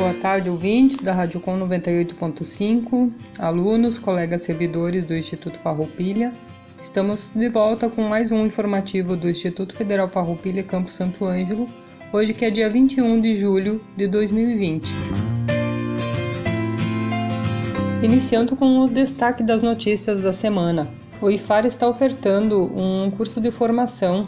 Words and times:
Boa 0.00 0.14
tarde, 0.14 0.48
ouvintes 0.48 0.96
da 0.96 1.12
Rádio 1.12 1.40
Com 1.40 1.60
98.5, 1.60 3.12
alunos, 3.38 3.98
colegas 3.98 4.40
servidores 4.40 5.04
do 5.04 5.14
Instituto 5.14 5.58
Farroupilha. 5.58 6.32
Estamos 6.80 7.30
de 7.36 7.50
volta 7.50 7.86
com 7.86 8.00
mais 8.04 8.32
um 8.32 8.46
informativo 8.46 9.14
do 9.14 9.28
Instituto 9.28 9.74
Federal 9.74 10.08
Farroupilha 10.08 10.62
Campo 10.62 10.90
Santo 10.90 11.26
Ângelo, 11.26 11.68
hoje 12.14 12.32
que 12.32 12.46
é 12.46 12.50
dia 12.50 12.70
21 12.70 13.20
de 13.20 13.34
julho 13.36 13.78
de 13.94 14.06
2020. 14.06 14.90
Iniciando 18.02 18.56
com 18.56 18.78
o 18.78 18.88
destaque 18.88 19.42
das 19.42 19.60
notícias 19.60 20.22
da 20.22 20.32
semana. 20.32 20.88
O 21.20 21.30
IFAR 21.30 21.66
está 21.66 21.86
ofertando 21.86 22.72
um 22.74 23.10
curso 23.10 23.38
de 23.38 23.50
formação 23.50 24.26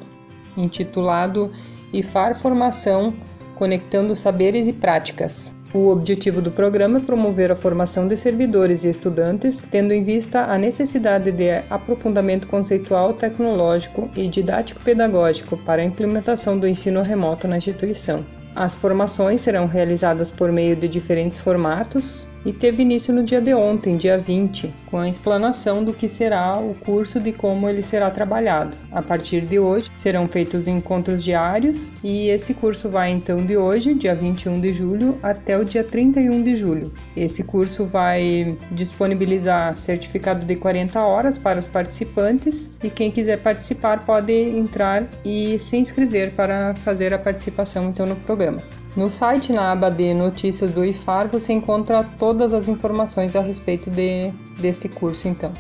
intitulado 0.54 1.50
IFAR 1.94 2.34
Formação 2.34 3.14
Conectando 3.54 4.14
Saberes 4.14 4.68
e 4.68 4.72
Práticas. 4.74 5.50
O 5.74 5.88
objetivo 5.88 6.42
do 6.42 6.50
programa 6.50 6.98
é 6.98 7.02
promover 7.02 7.50
a 7.50 7.56
formação 7.56 8.06
de 8.06 8.14
servidores 8.14 8.84
e 8.84 8.90
estudantes, 8.90 9.58
tendo 9.58 9.94
em 9.94 10.02
vista 10.02 10.44
a 10.44 10.58
necessidade 10.58 11.32
de 11.32 11.50
aprofundamento 11.70 12.46
conceitual, 12.46 13.14
tecnológico 13.14 14.10
e 14.14 14.28
didático-pedagógico 14.28 15.56
para 15.56 15.80
a 15.80 15.84
implementação 15.84 16.58
do 16.58 16.68
ensino 16.68 17.00
remoto 17.00 17.48
na 17.48 17.56
instituição. 17.56 18.22
As 18.54 18.74
formações 18.74 19.40
serão 19.40 19.66
realizadas 19.66 20.30
por 20.30 20.52
meio 20.52 20.76
de 20.76 20.86
diferentes 20.86 21.38
formatos 21.40 22.28
e 22.44 22.52
teve 22.52 22.82
início 22.82 23.12
no 23.14 23.22
dia 23.22 23.40
de 23.40 23.54
ontem, 23.54 23.96
dia 23.96 24.18
20, 24.18 24.72
com 24.86 24.98
a 24.98 25.08
explanação 25.08 25.84
do 25.84 25.92
que 25.92 26.08
será 26.08 26.58
o 26.58 26.74
curso 26.74 27.20
de 27.20 27.32
como 27.32 27.68
ele 27.68 27.82
será 27.82 28.10
trabalhado. 28.10 28.76
A 28.90 29.02
partir 29.02 29.42
de 29.42 29.58
hoje 29.58 29.88
serão 29.92 30.26
feitos 30.28 30.68
encontros 30.68 31.22
diários 31.22 31.92
e 32.02 32.28
esse 32.28 32.54
curso 32.54 32.88
vai 32.88 33.10
então 33.10 33.44
de 33.44 33.56
hoje, 33.56 33.94
dia 33.94 34.14
21 34.14 34.60
de 34.60 34.72
julho, 34.72 35.18
até 35.22 35.58
o 35.58 35.64
dia 35.64 35.84
31 35.84 36.42
de 36.42 36.54
julho. 36.54 36.92
Esse 37.16 37.44
curso 37.44 37.86
vai 37.86 38.56
disponibilizar 38.70 39.76
certificado 39.76 40.44
de 40.44 40.56
40 40.56 41.00
horas 41.00 41.38
para 41.38 41.58
os 41.58 41.66
participantes 41.66 42.70
e 42.82 42.90
quem 42.90 43.10
quiser 43.10 43.38
participar 43.38 44.04
pode 44.04 44.32
entrar 44.32 45.06
e 45.24 45.58
se 45.58 45.76
inscrever 45.76 46.32
para 46.32 46.74
fazer 46.76 47.12
a 47.14 47.18
participação 47.18 47.88
então 47.88 48.06
no 48.06 48.16
programa. 48.16 48.62
No 48.94 49.08
site, 49.08 49.52
na 49.52 49.72
aba 49.72 49.90
de 49.90 50.12
notícias 50.12 50.70
do 50.70 50.84
IFAR, 50.84 51.26
você 51.26 51.54
encontra 51.54 52.04
todas 52.18 52.52
as 52.52 52.68
informações 52.68 53.34
a 53.34 53.40
respeito 53.40 53.90
de, 53.90 54.30
deste 54.60 54.86
curso, 54.86 55.28
então. 55.28 55.50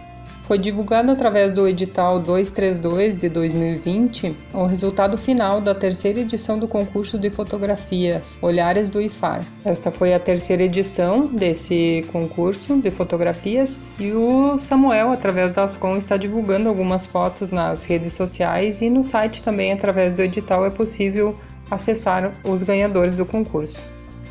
Foi 0.46 0.58
divulgado 0.58 1.10
através 1.10 1.50
do 1.50 1.66
edital 1.66 2.20
232 2.20 3.16
de 3.16 3.30
2020 3.30 4.36
o 4.52 4.66
resultado 4.66 5.16
final 5.16 5.62
da 5.62 5.74
terceira 5.74 6.20
edição 6.20 6.58
do 6.58 6.68
concurso 6.68 7.18
de 7.18 7.30
fotografias 7.30 8.36
Olhares 8.42 8.90
do 8.90 9.00
IFAR. 9.00 9.46
Esta 9.64 9.90
foi 9.90 10.12
a 10.12 10.20
terceira 10.20 10.64
edição 10.64 11.26
desse 11.26 12.04
concurso 12.12 12.76
de 12.76 12.90
fotografias 12.90 13.78
e 13.98 14.12
o 14.12 14.58
Samuel, 14.58 15.12
através 15.12 15.52
da 15.52 15.64
Ascom, 15.64 15.96
está 15.96 16.18
divulgando 16.18 16.68
algumas 16.68 17.06
fotos 17.06 17.48
nas 17.48 17.86
redes 17.86 18.12
sociais 18.12 18.82
e 18.82 18.90
no 18.90 19.02
site 19.02 19.42
também, 19.42 19.72
através 19.72 20.12
do 20.12 20.20
edital, 20.20 20.66
é 20.66 20.70
possível 20.70 21.34
acessar 21.74 22.32
os 22.44 22.62
ganhadores 22.62 23.16
do 23.16 23.24
concurso. 23.24 23.82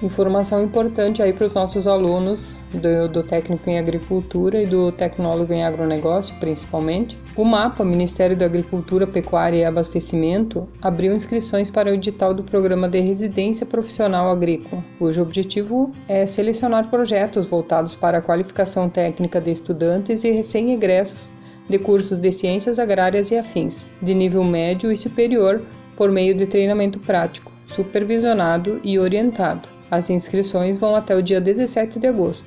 Informação 0.04 0.64
importante 0.64 1.22
aí 1.22 1.32
para 1.32 1.46
os 1.46 1.54
nossos 1.54 1.86
alunos 1.86 2.60
do, 2.74 3.08
do, 3.08 3.22
técnico 3.22 3.70
em 3.70 3.78
agricultura 3.78 4.60
e 4.60 4.66
do 4.66 4.92
tecnólogo 4.92 5.54
em 5.54 5.64
agronegócio, 5.64 6.34
principalmente. 6.40 7.16
O 7.36 7.46
MAPA, 7.46 7.86
Ministério 7.86 8.36
da 8.36 8.48
Agricultura, 8.48 9.06
Pecuária 9.06 9.58
e 9.58 9.64
Abastecimento, 9.64 10.68
abriu 10.82 11.16
inscrições 11.16 11.70
para 11.70 11.92
o 11.92 11.94
edital 11.94 12.34
do 12.34 12.42
Programa 12.42 12.90
de 12.90 13.00
Residência 13.00 13.64
Profissional 13.64 14.32
Agrícola, 14.32 14.84
cujo 14.98 15.22
objetivo 15.22 15.92
é 16.08 16.26
selecionar 16.26 16.90
projetos 16.90 17.46
voltados 17.46 17.94
para 17.94 18.18
a 18.18 18.22
qualificação 18.24 18.90
técnica 18.90 19.40
de 19.40 19.52
estudantes 19.52 20.24
e 20.24 20.32
recém-egressos 20.32 21.32
de 21.70 21.78
cursos 21.78 22.18
de 22.18 22.32
ciências 22.32 22.80
agrárias 22.80 23.30
e 23.30 23.38
afins, 23.38 23.86
de 24.02 24.16
nível 24.16 24.44
médio 24.44 24.92
e 24.92 24.98
superior 24.98 25.62
por 26.02 26.10
meio 26.10 26.34
de 26.34 26.48
treinamento 26.48 26.98
prático, 26.98 27.52
supervisionado 27.68 28.82
e 28.84 28.98
orientado. 28.98 29.70
As 29.92 30.10
inscrições 30.10 30.76
vão 30.76 30.96
até 30.96 31.16
o 31.16 31.22
dia 31.22 31.40
17 31.40 32.00
de 32.00 32.08
agosto. 32.08 32.44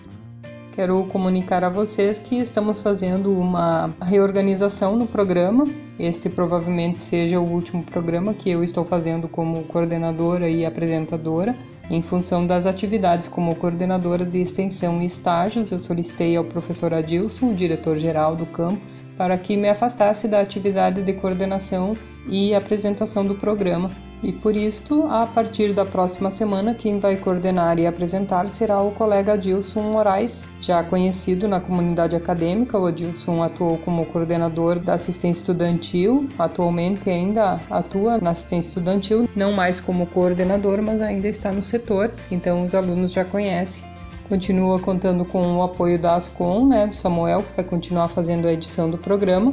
Quero 0.73 1.05
comunicar 1.05 1.63
a 1.63 1.69
vocês 1.69 2.19
que 2.19 2.35
estamos 2.35 2.83
fazendo 2.83 3.33
uma 3.33 3.95
reorganização 4.03 4.97
no 4.97 5.07
programa. 5.07 5.69
Este 6.01 6.29
provavelmente 6.29 7.01
seja 7.01 7.39
o 7.39 7.49
último 7.49 7.85
programa 7.85 8.35
que 8.35 8.51
eu 8.51 8.65
estou 8.65 8.85
fazendo 8.85 9.29
como 9.29 9.63
coordenadora 9.63 10.49
e 10.49 10.67
apresentadora. 10.67 11.55
Em 11.89 12.03
função 12.03 12.45
das 12.45 12.67
atividades 12.67 13.29
como 13.29 13.55
coordenadora 13.55 14.25
de 14.25 14.41
extensão 14.41 15.01
e 15.01 15.07
estágios, 15.07 15.71
eu 15.71 15.79
solicitei 15.79 16.37
ao 16.37 16.43
professor 16.43 16.93
Adilson, 16.93 17.55
diretor-geral 17.55 18.35
do 18.35 18.47
campus, 18.47 19.05
para 19.17 19.39
que 19.39 19.57
me 19.57 19.69
afastasse 19.69 20.27
da 20.27 20.41
atividade 20.41 21.03
de 21.03 21.13
coordenação 21.13 21.97
e 22.29 22.55
apresentação 22.55 23.25
do 23.25 23.35
programa. 23.35 23.91
E 24.25 24.33
por 24.33 24.57
isto, 24.57 25.05
a 25.11 25.27
partir 25.27 25.75
da 25.75 25.85
próxima 25.85 26.31
semana, 26.31 26.75
quem 26.75 26.99
vai 26.99 27.15
coordenar 27.15 27.79
e 27.79 27.87
apresentar 27.87 28.49
será 28.49 28.81
o 28.81 28.91
colega 28.91 29.35
Adilson 29.35 29.83
Moraes, 29.83 30.47
já 30.63 30.83
conhecido 30.83 31.47
na 31.47 31.61
comunidade 31.61 32.17
acadêmica. 32.17 32.79
O 32.79 32.87
Adilson 32.87 33.43
atuou 33.43 33.77
como 33.77 34.07
coordenador 34.07 34.79
da 34.79 34.95
assistência 34.95 35.43
estudantil, 35.43 36.27
atualmente 36.39 37.11
ainda 37.11 37.61
atua 37.69 38.17
na 38.17 38.31
assistência 38.31 38.71
estudantil, 38.71 39.29
não 39.37 39.53
mais 39.53 39.79
como 39.79 40.07
coordenador, 40.07 40.81
mas 40.81 41.03
ainda 41.03 41.29
está 41.29 41.53
no 41.53 41.63
setor, 41.63 42.11
então 42.31 42.63
os 42.63 42.75
alunos 42.75 43.13
já 43.13 43.27
conhecem. 43.27 43.85
Continua 44.27 44.81
contando 44.81 45.23
com 45.27 45.59
o 45.59 45.63
apoio 45.63 45.99
da 45.99 46.17
Ascom, 46.17 46.67
né, 46.67 46.89
Samuel, 46.93 47.45
vai 47.55 47.65
continuar 47.65 48.09
fazendo 48.09 48.49
a 48.49 48.53
edição 48.55 48.89
do 48.89 48.97
programa. 48.97 49.53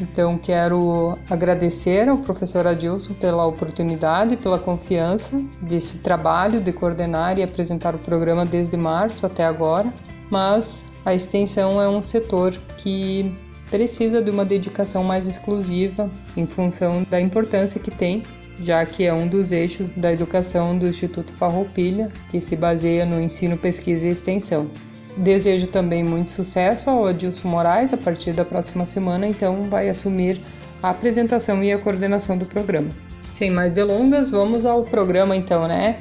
Então, 0.00 0.38
quero 0.38 1.18
agradecer 1.28 2.08
ao 2.08 2.18
professor 2.18 2.66
Adilson 2.66 3.14
pela 3.14 3.46
oportunidade, 3.46 4.36
pela 4.36 4.58
confiança 4.58 5.40
desse 5.60 5.98
trabalho 5.98 6.60
de 6.60 6.72
coordenar 6.72 7.38
e 7.38 7.42
apresentar 7.42 7.94
o 7.94 7.98
programa 7.98 8.44
desde 8.44 8.76
março 8.76 9.26
até 9.26 9.44
agora. 9.44 9.92
Mas 10.30 10.86
a 11.04 11.14
extensão 11.14 11.80
é 11.80 11.88
um 11.88 12.00
setor 12.00 12.54
que 12.78 13.34
precisa 13.70 14.20
de 14.20 14.30
uma 14.30 14.44
dedicação 14.44 15.04
mais 15.04 15.28
exclusiva 15.28 16.10
em 16.36 16.46
função 16.46 17.06
da 17.08 17.20
importância 17.20 17.80
que 17.80 17.90
tem, 17.90 18.22
já 18.60 18.84
que 18.84 19.04
é 19.04 19.12
um 19.12 19.26
dos 19.26 19.52
eixos 19.52 19.88
da 19.90 20.12
educação 20.12 20.78
do 20.78 20.86
Instituto 20.86 21.32
Farroupilha, 21.32 22.10
que 22.30 22.40
se 22.40 22.56
baseia 22.56 23.04
no 23.04 23.20
ensino, 23.20 23.56
pesquisa 23.56 24.08
e 24.08 24.10
extensão. 24.10 24.70
Desejo 25.16 25.66
também 25.66 26.02
muito 26.02 26.30
sucesso 26.30 26.88
ao 26.88 27.06
Adilson 27.06 27.48
Moraes 27.48 27.92
a 27.92 27.96
partir 27.96 28.32
da 28.32 28.44
próxima 28.44 28.86
semana, 28.86 29.26
então 29.26 29.68
vai 29.68 29.88
assumir 29.88 30.40
a 30.82 30.90
apresentação 30.90 31.62
e 31.62 31.70
a 31.72 31.78
coordenação 31.78 32.36
do 32.36 32.46
programa. 32.46 32.90
Sem 33.22 33.50
mais 33.50 33.70
delongas, 33.70 34.30
vamos 34.30 34.64
ao 34.64 34.82
programa 34.82 35.36
então, 35.36 35.68
né? 35.68 35.98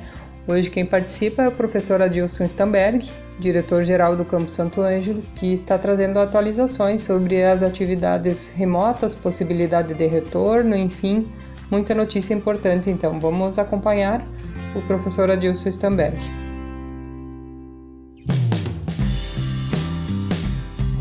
Hoje 0.47 0.69
quem 0.69 0.85
participa 0.85 1.43
é 1.43 1.47
o 1.47 1.51
professor 1.51 2.01
Adilson 2.01 2.45
Stamberg, 2.45 3.11
diretor-geral 3.37 4.15
do 4.15 4.25
Campo 4.25 4.49
Santo 4.49 4.81
Ângelo, 4.81 5.21
que 5.35 5.51
está 5.51 5.77
trazendo 5.77 6.17
atualizações 6.17 7.01
sobre 7.01 7.43
as 7.43 7.61
atividades 7.61 8.51
remotas, 8.51 9.13
possibilidade 9.13 9.93
de 9.93 10.07
retorno, 10.07 10.75
enfim, 10.75 11.27
muita 11.69 11.93
notícia 11.93 12.33
importante. 12.33 12.89
Então, 12.89 13.19
vamos 13.19 13.59
acompanhar 13.59 14.25
o 14.75 14.81
professor 14.81 15.29
Adilson 15.29 15.69
Stamberg. 15.69 16.17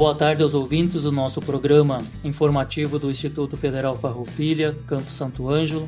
Boa 0.00 0.14
tarde 0.14 0.42
aos 0.42 0.54
ouvintes 0.54 1.02
do 1.02 1.12
nosso 1.12 1.42
programa 1.42 2.02
informativo 2.24 2.98
do 2.98 3.10
Instituto 3.10 3.54
Federal 3.54 3.98
Farroupilha, 3.98 4.74
Campo 4.86 5.12
Santo 5.12 5.46
Ângelo, 5.46 5.86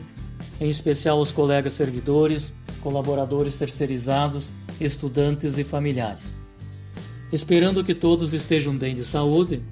em 0.61 0.69
especial 0.69 1.17
aos 1.17 1.33
colegas 1.33 1.73
servidores, 1.73 2.53
colaboradores 2.83 3.57
terceirizados, 3.57 4.51
estudantes 4.79 5.57
e 5.57 5.65
familiares. 5.65 6.37
Esperando 7.33 7.83
que 7.83 7.95
todos 7.95 8.35
estejam 8.35 8.77
bem 8.77 8.95
de 8.95 9.03
saúde, 9.03 9.63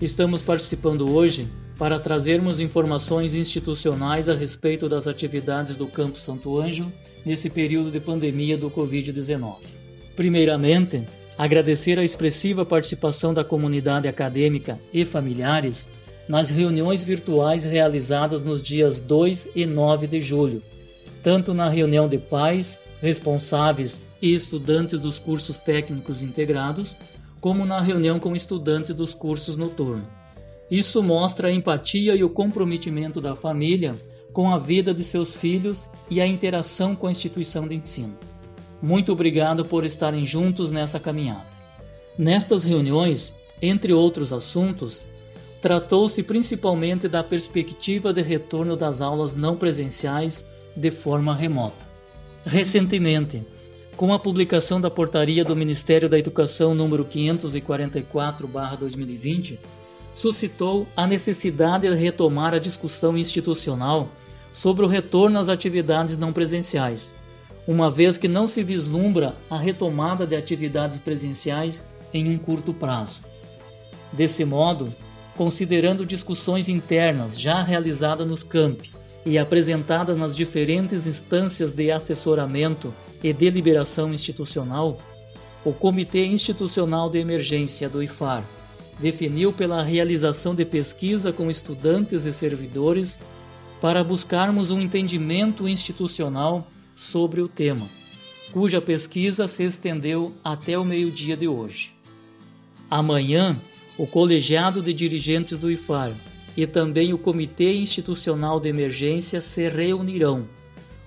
estamos 0.00 0.42
participando 0.42 1.08
hoje 1.08 1.46
para 1.78 2.00
trazermos 2.00 2.58
informações 2.58 3.32
institucionais 3.32 4.28
a 4.28 4.34
respeito 4.34 4.88
das 4.88 5.06
atividades 5.06 5.76
do 5.76 5.86
Campo 5.86 6.18
Santo 6.18 6.58
Anjo 6.60 6.92
nesse 7.24 7.48
período 7.48 7.92
de 7.92 8.00
pandemia 8.00 8.58
do 8.58 8.68
Covid-19. 8.72 9.58
Primeiramente, 10.16 11.06
agradecer 11.36 11.98
a 11.98 12.04
expressiva 12.04 12.64
participação 12.64 13.34
da 13.34 13.44
comunidade 13.44 14.08
acadêmica 14.08 14.78
e 14.92 15.04
familiares 15.04 15.86
nas 16.28 16.48
reuniões 16.48 17.02
virtuais 17.02 17.64
realizadas 17.64 18.42
nos 18.42 18.62
dias 18.62 19.00
2 19.00 19.48
e 19.54 19.66
9 19.66 20.06
de 20.06 20.20
julho, 20.20 20.62
tanto 21.22 21.52
na 21.52 21.68
reunião 21.68 22.08
de 22.08 22.18
pais, 22.18 22.78
responsáveis 23.00 24.00
e 24.22 24.34
estudantes 24.34 24.98
dos 24.98 25.18
cursos 25.18 25.58
técnicos 25.58 26.22
integrados, 26.22 26.96
como 27.40 27.66
na 27.66 27.80
reunião 27.80 28.18
com 28.18 28.34
estudantes 28.34 28.94
dos 28.94 29.12
cursos 29.12 29.56
noturnos. 29.56 30.06
Isso 30.70 31.02
mostra 31.02 31.48
a 31.48 31.52
empatia 31.52 32.14
e 32.14 32.24
o 32.24 32.30
comprometimento 32.30 33.20
da 33.20 33.36
família 33.36 33.94
com 34.32 34.50
a 34.50 34.58
vida 34.58 34.94
de 34.94 35.04
seus 35.04 35.36
filhos 35.36 35.88
e 36.10 36.20
a 36.20 36.26
interação 36.26 36.96
com 36.96 37.06
a 37.06 37.10
instituição 37.10 37.68
de 37.68 37.74
ensino. 37.74 38.16
Muito 38.84 39.12
obrigado 39.12 39.64
por 39.64 39.82
estarem 39.82 40.26
juntos 40.26 40.70
nessa 40.70 41.00
caminhada. 41.00 41.46
Nestas 42.18 42.66
reuniões, 42.66 43.32
entre 43.62 43.94
outros 43.94 44.30
assuntos, 44.30 45.02
tratou-se 45.62 46.22
principalmente 46.22 47.08
da 47.08 47.24
perspectiva 47.24 48.12
de 48.12 48.20
retorno 48.20 48.76
das 48.76 49.00
aulas 49.00 49.32
não 49.32 49.56
presenciais 49.56 50.44
de 50.76 50.90
forma 50.90 51.34
remota. 51.34 51.82
Recentemente, 52.44 53.42
com 53.96 54.12
a 54.12 54.18
publicação 54.18 54.78
da 54.78 54.90
portaria 54.90 55.46
do 55.46 55.56
Ministério 55.56 56.06
da 56.06 56.18
Educação 56.18 56.74
número 56.74 57.06
544/2020, 57.06 59.58
suscitou 60.12 60.86
a 60.94 61.06
necessidade 61.06 61.88
de 61.88 61.94
retomar 61.94 62.52
a 62.52 62.58
discussão 62.58 63.16
institucional 63.16 64.10
sobre 64.52 64.84
o 64.84 64.88
retorno 64.88 65.38
às 65.38 65.48
atividades 65.48 66.18
não 66.18 66.34
presenciais, 66.34 67.14
uma 67.66 67.90
vez 67.90 68.18
que 68.18 68.28
não 68.28 68.46
se 68.46 68.62
vislumbra 68.62 69.34
a 69.48 69.58
retomada 69.58 70.26
de 70.26 70.36
atividades 70.36 70.98
presenciais 70.98 71.84
em 72.12 72.28
um 72.28 72.38
curto 72.38 72.72
prazo. 72.74 73.22
Desse 74.12 74.44
modo, 74.44 74.92
considerando 75.36 76.06
discussões 76.06 76.68
internas 76.68 77.40
já 77.40 77.62
realizadas 77.62 78.26
nos 78.26 78.42
campi 78.42 78.92
e 79.26 79.38
apresentadas 79.38 80.16
nas 80.16 80.36
diferentes 80.36 81.06
instâncias 81.06 81.72
de 81.72 81.90
assessoramento 81.90 82.94
e 83.22 83.32
deliberação 83.32 84.12
institucional, 84.12 84.98
o 85.64 85.72
Comitê 85.72 86.26
Institucional 86.26 87.08
de 87.08 87.18
Emergência 87.18 87.88
do 87.88 88.02
IFAR 88.02 88.44
definiu 89.00 89.52
pela 89.52 89.82
realização 89.82 90.54
de 90.54 90.64
pesquisa 90.64 91.32
com 91.32 91.50
estudantes 91.50 92.26
e 92.26 92.32
servidores 92.32 93.18
para 93.80 94.04
buscarmos 94.04 94.70
um 94.70 94.80
entendimento 94.80 95.66
institucional 95.66 96.68
sobre 96.94 97.40
o 97.40 97.48
tema, 97.48 97.88
cuja 98.52 98.80
pesquisa 98.80 99.48
se 99.48 99.64
estendeu 99.64 100.32
até 100.42 100.78
o 100.78 100.84
meio-dia 100.84 101.36
de 101.36 101.48
hoje. 101.48 101.92
Amanhã, 102.90 103.60
o 103.98 104.06
colegiado 104.06 104.82
de 104.82 104.92
dirigentes 104.92 105.58
do 105.58 105.70
IFAR 105.70 106.12
e 106.56 106.66
também 106.66 107.12
o 107.12 107.18
Comitê 107.18 107.74
Institucional 107.74 108.60
de 108.60 108.68
Emergência 108.68 109.40
se 109.40 109.66
reunirão, 109.66 110.46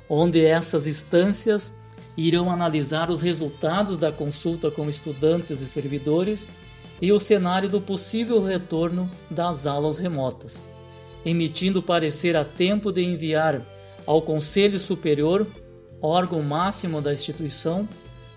onde 0.10 0.44
essas 0.46 0.88
instâncias 0.88 1.74
irão 2.18 2.52
analisar 2.52 3.10
os 3.10 3.22
resultados 3.22 3.98
da 3.98 4.12
consulta 4.12 4.72
com 4.72 4.90
estudantes 4.90 5.62
e 5.62 5.68
servidores 5.68 6.50
e 7.02 7.12
o 7.12 7.20
cenário 7.20 7.70
do 7.70 7.80
possível 7.80 8.44
retorno 8.44 9.10
das 9.30 9.68
aulas 9.68 10.00
remotas, 10.00 10.62
emitindo 11.24 11.82
parecer 11.82 12.36
a 12.36 12.44
tempo 12.44 12.92
de 12.92 13.04
enviar 13.04 13.66
ao 14.06 14.22
Conselho 14.22 14.80
Superior, 14.80 15.46
órgão 16.02 16.42
máximo 16.42 17.02
da 17.02 17.14
instituição, 17.14 17.88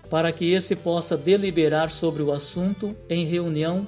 para 0.09 0.31
que 0.31 0.51
esse 0.51 0.75
possa 0.75 1.15
deliberar 1.15 1.89
sobre 1.89 2.21
o 2.21 2.31
assunto 2.31 2.95
em 3.09 3.25
reunião 3.25 3.87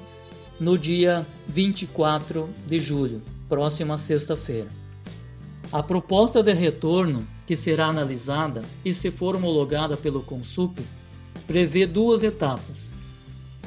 no 0.59 0.77
dia 0.77 1.25
24 1.47 2.49
de 2.65 2.79
julho, 2.79 3.21
próxima 3.49 3.97
sexta-feira. 3.97 4.69
A 5.71 5.81
proposta 5.81 6.41
de 6.41 6.53
retorno, 6.53 7.27
que 7.45 7.55
será 7.55 7.87
analisada 7.87 8.61
e 8.85 8.93
se 8.93 9.11
for 9.11 9.35
homologada 9.35 9.97
pelo 9.97 10.21
Consup, 10.21 10.79
prevê 11.47 11.85
duas 11.85 12.23
etapas. 12.23 12.91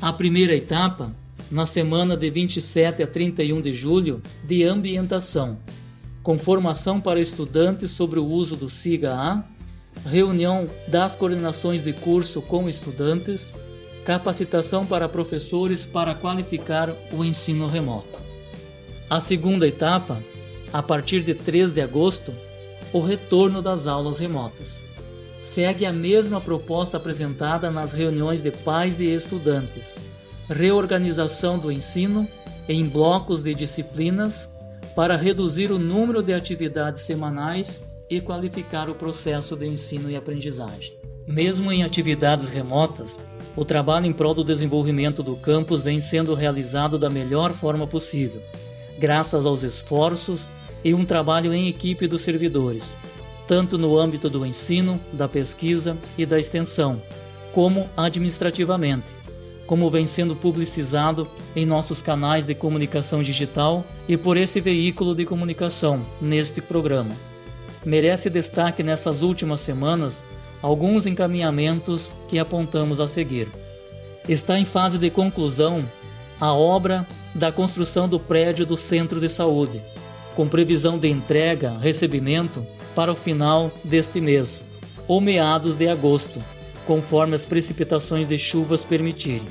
A 0.00 0.12
primeira 0.12 0.54
etapa, 0.54 1.14
na 1.50 1.66
semana 1.66 2.16
de 2.16 2.30
27 2.30 3.02
a 3.02 3.06
31 3.06 3.60
de 3.60 3.74
julho, 3.74 4.22
de 4.44 4.64
ambientação, 4.64 5.58
com 6.22 6.38
formação 6.38 7.00
para 7.00 7.20
estudantes 7.20 7.90
sobre 7.90 8.18
o 8.18 8.26
uso 8.26 8.56
do 8.56 8.70
SIGA-A, 8.70 9.44
reunião 10.04 10.68
das 10.86 11.16
coordenações 11.16 11.82
de 11.82 11.92
curso 11.92 12.42
com 12.42 12.68
estudantes, 12.68 13.52
capacitação 14.04 14.86
para 14.86 15.08
professores 15.08 15.84
para 15.84 16.14
qualificar 16.14 16.94
o 17.12 17.24
ensino 17.24 17.66
remoto. 17.66 18.18
A 19.08 19.20
segunda 19.20 19.66
etapa, 19.66 20.22
a 20.72 20.82
partir 20.82 21.22
de 21.22 21.34
3 21.34 21.72
de 21.72 21.80
agosto, 21.80 22.32
o 22.92 23.00
retorno 23.00 23.60
das 23.62 23.86
aulas 23.86 24.18
remotas 24.18 24.80
segue 25.46 25.86
a 25.86 25.92
mesma 25.92 26.40
proposta 26.40 26.96
apresentada 26.96 27.70
nas 27.70 27.92
reuniões 27.92 28.42
de 28.42 28.50
pais 28.50 29.00
e 29.00 29.06
estudantes: 29.06 29.94
reorganização 30.48 31.58
do 31.58 31.70
ensino 31.70 32.28
em 32.68 32.84
blocos 32.84 33.42
de 33.42 33.54
disciplinas 33.54 34.48
para 34.94 35.16
reduzir 35.16 35.70
o 35.70 35.78
número 35.78 36.22
de 36.22 36.32
atividades 36.32 37.02
semanais 37.02 37.80
e 38.08 38.20
qualificar 38.20 38.88
o 38.88 38.94
processo 38.94 39.56
de 39.56 39.66
ensino 39.66 40.10
e 40.10 40.16
aprendizagem. 40.16 40.94
Mesmo 41.26 41.72
em 41.72 41.82
atividades 41.82 42.50
remotas, 42.50 43.18
o 43.56 43.64
trabalho 43.64 44.06
em 44.06 44.12
prol 44.12 44.32
do 44.32 44.44
desenvolvimento 44.44 45.22
do 45.22 45.34
campus 45.36 45.82
vem 45.82 46.00
sendo 46.00 46.34
realizado 46.34 46.98
da 46.98 47.10
melhor 47.10 47.52
forma 47.52 47.86
possível, 47.86 48.40
graças 48.98 49.44
aos 49.44 49.64
esforços 49.64 50.48
e 50.84 50.94
um 50.94 51.04
trabalho 51.04 51.52
em 51.52 51.66
equipe 51.66 52.06
dos 52.06 52.22
servidores, 52.22 52.94
tanto 53.48 53.76
no 53.76 53.98
âmbito 53.98 54.30
do 54.30 54.46
ensino, 54.46 55.00
da 55.12 55.28
pesquisa 55.28 55.96
e 56.16 56.24
da 56.24 56.38
extensão, 56.38 57.02
como 57.52 57.88
administrativamente, 57.96 59.06
como 59.66 59.90
vem 59.90 60.06
sendo 60.06 60.36
publicizado 60.36 61.28
em 61.56 61.66
nossos 61.66 62.00
canais 62.00 62.44
de 62.44 62.54
comunicação 62.54 63.20
digital 63.20 63.84
e 64.08 64.16
por 64.16 64.36
esse 64.36 64.60
veículo 64.60 65.12
de 65.14 65.24
comunicação 65.24 66.06
neste 66.20 66.60
programa. 66.60 67.16
Merece 67.86 68.28
destaque 68.28 68.82
nessas 68.82 69.22
últimas 69.22 69.60
semanas 69.60 70.24
alguns 70.60 71.06
encaminhamentos 71.06 72.10
que 72.26 72.36
apontamos 72.36 72.98
a 73.00 73.06
seguir. 73.06 73.46
Está 74.28 74.58
em 74.58 74.64
fase 74.64 74.98
de 74.98 75.08
conclusão 75.08 75.88
a 76.40 76.52
obra 76.52 77.06
da 77.32 77.52
construção 77.52 78.08
do 78.08 78.18
prédio 78.18 78.66
do 78.66 78.76
Centro 78.76 79.20
de 79.20 79.28
Saúde, 79.28 79.80
com 80.34 80.48
previsão 80.48 80.98
de 80.98 81.08
entrega, 81.08 81.78
recebimento 81.78 82.66
para 82.92 83.12
o 83.12 83.14
final 83.14 83.70
deste 83.84 84.20
mês, 84.20 84.60
ou 85.06 85.20
meados 85.20 85.76
de 85.76 85.86
agosto, 85.86 86.42
conforme 86.86 87.36
as 87.36 87.46
precipitações 87.46 88.26
de 88.26 88.36
chuvas 88.36 88.84
permitirem. 88.84 89.46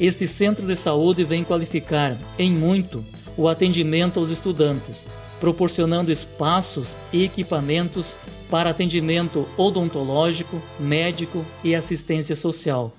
Este 0.00 0.26
centro 0.26 0.66
de 0.66 0.76
saúde 0.76 1.24
vem 1.24 1.44
qualificar, 1.44 2.16
em 2.38 2.54
muito, 2.54 3.04
o 3.36 3.46
atendimento 3.48 4.18
aos 4.18 4.30
estudantes, 4.30 5.06
proporcionando 5.40 6.12
espaços 6.12 6.96
e 7.12 7.24
equipamentos 7.24 8.16
para 8.50 8.70
atendimento 8.70 9.48
odontológico, 9.56 10.62
médico 10.78 11.44
e 11.64 11.74
assistência 11.74 12.36
social, 12.36 12.92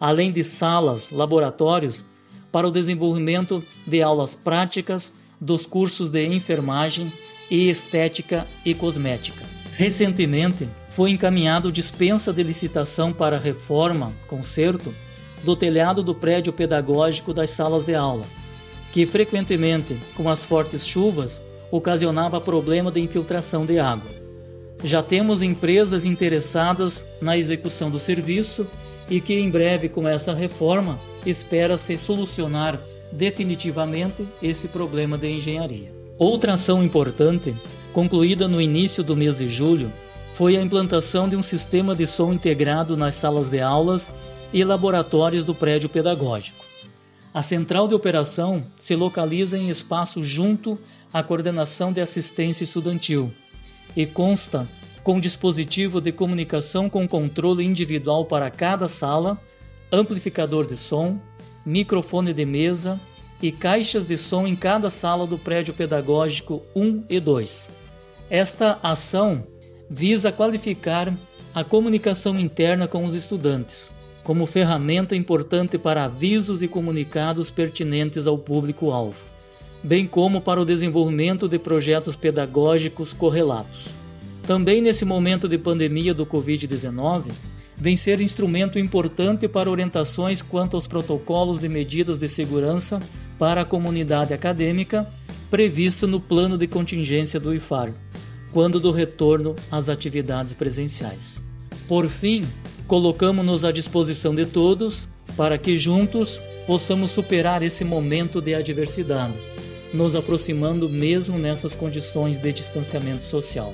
além 0.00 0.32
de 0.32 0.42
salas, 0.42 1.10
laboratórios 1.10 2.04
para 2.50 2.66
o 2.66 2.70
desenvolvimento 2.70 3.62
de 3.86 4.02
aulas 4.02 4.34
práticas 4.34 5.12
dos 5.40 5.66
cursos 5.66 6.08
de 6.08 6.24
enfermagem 6.26 7.12
e 7.50 7.68
estética 7.68 8.46
e 8.64 8.74
cosmética. 8.74 9.44
Recentemente, 9.76 10.68
foi 10.90 11.10
encaminhado 11.10 11.72
dispensa 11.72 12.32
de 12.32 12.42
licitação 12.42 13.12
para 13.12 13.38
reforma, 13.38 14.12
conserto, 14.28 14.94
do 15.42 15.56
telhado 15.56 16.02
do 16.02 16.14
prédio 16.14 16.52
pedagógico 16.52 17.34
das 17.34 17.50
salas 17.50 17.86
de 17.86 17.94
aula, 17.94 18.24
que 18.92 19.06
frequentemente, 19.06 19.98
com 20.14 20.28
as 20.28 20.44
fortes 20.44 20.86
chuvas, 20.86 21.42
ocasionava 21.72 22.38
problema 22.38 22.92
de 22.92 23.00
infiltração 23.00 23.64
de 23.64 23.78
água. 23.78 24.10
Já 24.84 25.02
temos 25.02 25.42
empresas 25.42 26.04
interessadas 26.04 27.04
na 27.20 27.36
execução 27.38 27.90
do 27.90 27.98
serviço 27.98 28.66
e 29.08 29.20
que 29.20 29.34
em 29.34 29.50
breve 29.50 29.88
com 29.88 30.06
essa 30.06 30.34
reforma 30.34 31.00
espera-se 31.24 31.96
solucionar 31.96 32.78
definitivamente 33.10 34.26
esse 34.42 34.68
problema 34.68 35.16
de 35.16 35.28
engenharia. 35.28 35.92
Outra 36.18 36.54
ação 36.54 36.82
importante, 36.84 37.54
concluída 37.92 38.46
no 38.46 38.60
início 38.60 39.02
do 39.02 39.16
mês 39.16 39.38
de 39.38 39.48
julho, 39.48 39.90
foi 40.34 40.56
a 40.56 40.62
implantação 40.62 41.28
de 41.28 41.36
um 41.36 41.42
sistema 41.42 41.94
de 41.94 42.06
som 42.06 42.32
integrado 42.32 42.96
nas 42.96 43.14
salas 43.14 43.48
de 43.48 43.60
aulas 43.60 44.10
e 44.52 44.62
laboratórios 44.62 45.44
do 45.44 45.54
prédio 45.54 45.88
pedagógico. 45.88 46.64
A 47.34 47.40
central 47.40 47.88
de 47.88 47.94
operação 47.94 48.66
se 48.76 48.94
localiza 48.94 49.56
em 49.56 49.70
espaço 49.70 50.22
junto 50.22 50.78
à 51.10 51.22
coordenação 51.22 51.90
de 51.90 52.00
assistência 52.00 52.62
estudantil 52.62 53.32
e 53.96 54.04
consta 54.04 54.68
com 55.02 55.18
dispositivo 55.18 56.00
de 56.00 56.12
comunicação 56.12 56.90
com 56.90 57.08
controle 57.08 57.64
individual 57.64 58.26
para 58.26 58.50
cada 58.50 58.86
sala, 58.86 59.40
amplificador 59.90 60.66
de 60.66 60.76
som, 60.76 61.18
microfone 61.64 62.34
de 62.34 62.44
mesa 62.44 63.00
e 63.40 63.50
caixas 63.50 64.06
de 64.06 64.18
som 64.18 64.46
em 64.46 64.54
cada 64.54 64.90
sala 64.90 65.26
do 65.26 65.38
prédio 65.38 65.72
pedagógico 65.72 66.62
1 66.76 67.04
e 67.08 67.18
2. 67.18 67.68
Esta 68.28 68.78
ação 68.82 69.46
visa 69.90 70.30
qualificar 70.30 71.12
a 71.54 71.64
comunicação 71.64 72.38
interna 72.38 72.86
com 72.86 73.04
os 73.04 73.14
estudantes, 73.14 73.90
como 74.22 74.46
ferramenta 74.46 75.16
importante 75.16 75.76
para 75.78 76.04
avisos 76.04 76.62
e 76.62 76.68
comunicados 76.68 77.50
pertinentes 77.50 78.26
ao 78.26 78.38
público-alvo, 78.38 79.18
bem 79.82 80.06
como 80.06 80.40
para 80.40 80.60
o 80.60 80.64
desenvolvimento 80.64 81.48
de 81.48 81.58
projetos 81.58 82.14
pedagógicos 82.14 83.12
correlatos. 83.12 83.88
Também 84.46 84.80
nesse 84.80 85.04
momento 85.04 85.48
de 85.48 85.58
pandemia 85.58 86.14
do 86.14 86.26
Covid-19, 86.26 87.30
vem 87.76 87.96
ser 87.96 88.20
instrumento 88.20 88.78
importante 88.78 89.48
para 89.48 89.70
orientações 89.70 90.42
quanto 90.42 90.76
aos 90.76 90.86
protocolos 90.86 91.58
de 91.58 91.68
medidas 91.68 92.18
de 92.18 92.28
segurança 92.28 93.00
para 93.38 93.62
a 93.62 93.64
comunidade 93.64 94.32
acadêmica 94.32 95.06
previsto 95.50 96.06
no 96.06 96.20
plano 96.20 96.56
de 96.56 96.66
contingência 96.66 97.38
do 97.38 97.54
IFAR, 97.54 97.92
quando 98.52 98.80
do 98.80 98.90
retorno 98.90 99.54
às 99.70 99.88
atividades 99.88 100.54
presenciais. 100.54 101.42
Por 101.86 102.08
fim, 102.08 102.46
colocamos-nos 102.92 103.64
à 103.64 103.72
disposição 103.72 104.34
de 104.34 104.44
todos 104.44 105.08
para 105.34 105.56
que 105.56 105.78
juntos 105.78 106.38
possamos 106.66 107.10
superar 107.10 107.62
esse 107.62 107.84
momento 107.84 108.38
de 108.38 108.54
adversidade, 108.54 109.32
nos 109.94 110.14
aproximando 110.14 110.90
mesmo 110.90 111.38
nessas 111.38 111.74
condições 111.74 112.36
de 112.36 112.52
distanciamento 112.52 113.24
social. 113.24 113.72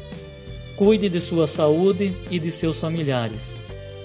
Cuide 0.77 1.09
de 1.09 1.19
sua 1.19 1.49
saúde 1.49 2.17
e 2.31 2.39
de 2.39 2.53
seus 2.53 2.79
familiares, 2.79 3.57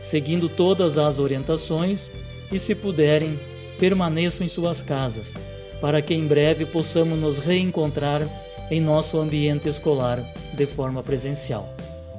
seguindo 0.01 0.50
todas 0.50 0.98
as 0.98 1.20
orientações 1.20 2.10
e, 2.51 2.60
se 2.60 2.74
puderem, 2.74 3.39
permaneçam 3.77 4.43
em 4.43 4.50
suas 4.50 4.82
casas, 4.82 5.32
para 5.79 6.01
que 6.01 6.15
em 6.15 6.25
breve 6.25 6.65
possamos 6.65 7.20
nos 7.20 7.38
reencontrar 7.38 8.27
em 8.72 8.82
nosso 8.82 9.20
ambiente 9.20 9.70
escolar 9.70 10.25
de 10.55 10.65
forma 10.65 11.03
presencial. 11.03 11.72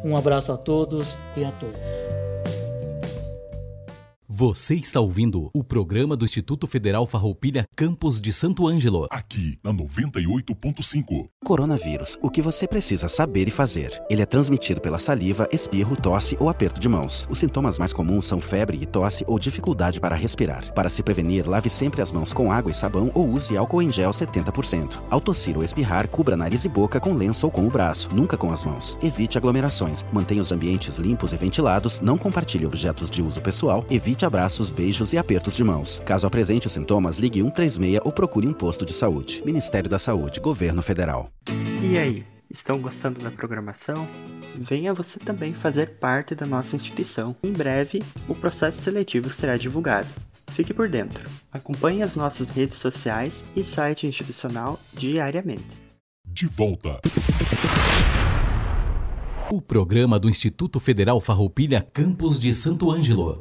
Um 0.05 0.17
abraço 0.17 0.53
a 0.53 0.57
todos 0.57 1.17
e 1.37 1.43
a 1.45 1.51
todas. 1.51 2.24
Você 4.37 4.75
está 4.75 4.99
ouvindo 4.99 5.49
o 5.55 5.62
programa 5.62 6.17
do 6.17 6.25
Instituto 6.25 6.67
Federal 6.67 7.07
Farroupilha 7.07 7.64
Campos 7.76 8.21
de 8.21 8.33
Santo 8.33 8.67
Ângelo. 8.67 9.07
Aqui 9.09 9.61
na 9.62 9.73
98.5. 9.73 11.29
Coronavírus, 11.45 12.19
o 12.21 12.29
que 12.29 12.43
você 12.43 12.67
precisa 12.67 13.07
saber 13.07 13.47
e 13.47 13.53
fazer. 13.53 14.03
Ele 14.11 14.23
é 14.23 14.26
transmitido 14.26 14.81
pela 14.81 14.99
saliva, 14.99 15.49
espirro, 15.53 15.95
tosse 15.95 16.37
ou 16.41 16.49
aperto 16.49 16.81
de 16.81 16.88
mãos. 16.88 17.29
Os 17.31 17.38
sintomas 17.38 17.79
mais 17.79 17.93
comuns 17.93 18.25
são 18.25 18.41
febre 18.41 18.76
e 18.83 18.85
tosse 18.85 19.25
ou 19.29 19.38
dificuldade 19.38 20.00
para 20.00 20.17
respirar. 20.17 20.75
Para 20.75 20.88
se 20.88 21.00
prevenir, 21.00 21.49
lave 21.49 21.71
sempre 21.71 22.03
as 22.03 22.11
mãos 22.11 22.33
com 22.33 22.50
água 22.50 22.73
e 22.73 22.75
sabão 22.75 23.12
ou 23.14 23.29
use 23.29 23.57
álcool 23.57 23.83
em 23.83 23.93
gel 23.93 24.11
70%. 24.11 25.00
Ao 25.11 25.21
tossir 25.21 25.57
ou 25.57 25.62
espirrar, 25.62 26.09
cubra 26.09 26.37
nariz 26.37 26.64
e 26.64 26.69
boca 26.69 26.99
com 26.99 27.14
lenço 27.14 27.47
ou 27.47 27.53
com 27.53 27.64
o 27.64 27.71
braço, 27.71 28.09
nunca 28.12 28.37
com 28.37 28.50
as 28.50 28.64
mãos. 28.64 28.99
Evite 29.00 29.38
aglomerações. 29.38 30.05
Mantenha 30.12 30.41
os 30.41 30.50
ambientes 30.50 30.97
limpos 30.97 31.33
e 31.33 31.37
ventilados. 31.37 32.00
Não 32.00 32.19
compartilhe 32.19 32.67
objetos 32.67 33.09
de 33.09 33.23
uso 33.23 33.41
pessoal. 33.41 33.87
Evite 33.88 34.24
abraços, 34.25 34.71
beijos 34.71 35.12
e 35.12 35.19
apertos 35.19 35.54
de 35.54 35.62
mãos. 35.62 36.02
Caso 36.04 36.26
apresente 36.26 36.66
os 36.66 36.73
sintomas, 36.73 37.19
ligue 37.19 37.40
136 37.40 38.00
ou 38.04 38.12
procure 38.12 38.47
um 38.47 38.52
posto 38.52 38.85
de 38.85 38.93
saúde. 38.93 39.43
Ministério 39.45 39.88
da 39.88 39.99
Saúde, 39.99 40.40
Governo 40.40 40.83
Federal. 40.83 41.31
E 41.83 41.99
aí, 41.99 42.25
estão 42.50 42.78
gostando 42.78 43.21
da 43.21 43.31
programação? 43.31 44.09
Venha 44.57 44.95
você 44.95 45.19
também 45.19 45.52
fazer 45.52 45.99
parte 45.99 46.35
da 46.35 46.47
nossa 46.47 46.76
instituição. 46.76 47.37
Em 47.43 47.52
breve, 47.52 48.02
o 48.28 48.35
processo 48.35 48.81
seletivo 48.83 49.28
será 49.28 49.57
divulgado. 49.57 50.09
Fique 50.49 50.73
por 50.73 50.88
dentro. 50.88 51.28
Acompanhe 51.52 52.02
as 52.02 52.14
nossas 52.14 52.50
redes 52.50 52.78
sociais 52.78 53.45
e 53.57 53.64
site 53.64 54.07
institucional 54.07 54.78
diariamente. 54.93 55.64
De 56.26 56.47
volta. 56.47 57.00
O 59.50 59.61
programa 59.61 60.19
do 60.19 60.28
Instituto 60.28 60.81
Federal 60.81 61.21
Farroupilha 61.21 61.81
Campos 61.93 62.38
de 62.38 62.52
Santo 62.54 62.90
Ângelo. 62.90 63.38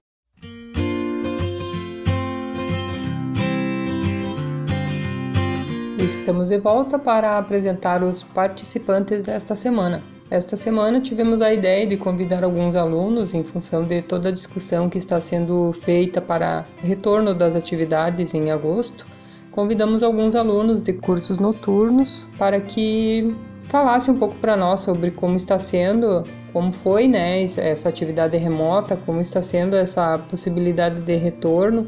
Estamos 6.03 6.49
de 6.49 6.57
volta 6.57 6.99
para 6.99 7.37
apresentar 7.37 8.03
os 8.03 8.23
participantes 8.23 9.23
desta 9.23 9.55
semana. 9.55 10.03
Esta 10.29 10.57
semana 10.57 10.99
tivemos 10.99 11.41
a 11.41 11.53
ideia 11.53 11.87
de 11.87 11.95
convidar 11.95 12.43
alguns 12.43 12.75
alunos 12.75 13.33
em 13.33 13.41
função 13.41 13.85
de 13.85 14.01
toda 14.01 14.27
a 14.27 14.31
discussão 14.33 14.89
que 14.89 14.97
está 14.97 15.21
sendo 15.21 15.71
feita 15.71 16.19
para 16.19 16.65
retorno 16.81 17.33
das 17.33 17.55
atividades 17.55 18.33
em 18.33 18.51
agosto. 18.51 19.05
Convidamos 19.49 20.03
alguns 20.03 20.35
alunos 20.35 20.81
de 20.81 20.91
cursos 20.91 21.39
noturnos 21.39 22.27
para 22.37 22.59
que 22.59 23.33
falassem 23.69 24.13
um 24.13 24.17
pouco 24.17 24.35
para 24.35 24.57
nós 24.57 24.81
sobre 24.81 25.09
como 25.09 25.37
está 25.37 25.57
sendo, 25.57 26.23
como 26.51 26.73
foi, 26.73 27.07
né, 27.07 27.41
essa 27.43 27.87
atividade 27.87 28.35
remota, 28.35 28.97
como 29.05 29.21
está 29.21 29.41
sendo 29.41 29.77
essa 29.77 30.17
possibilidade 30.17 30.99
de 30.99 31.15
retorno 31.15 31.87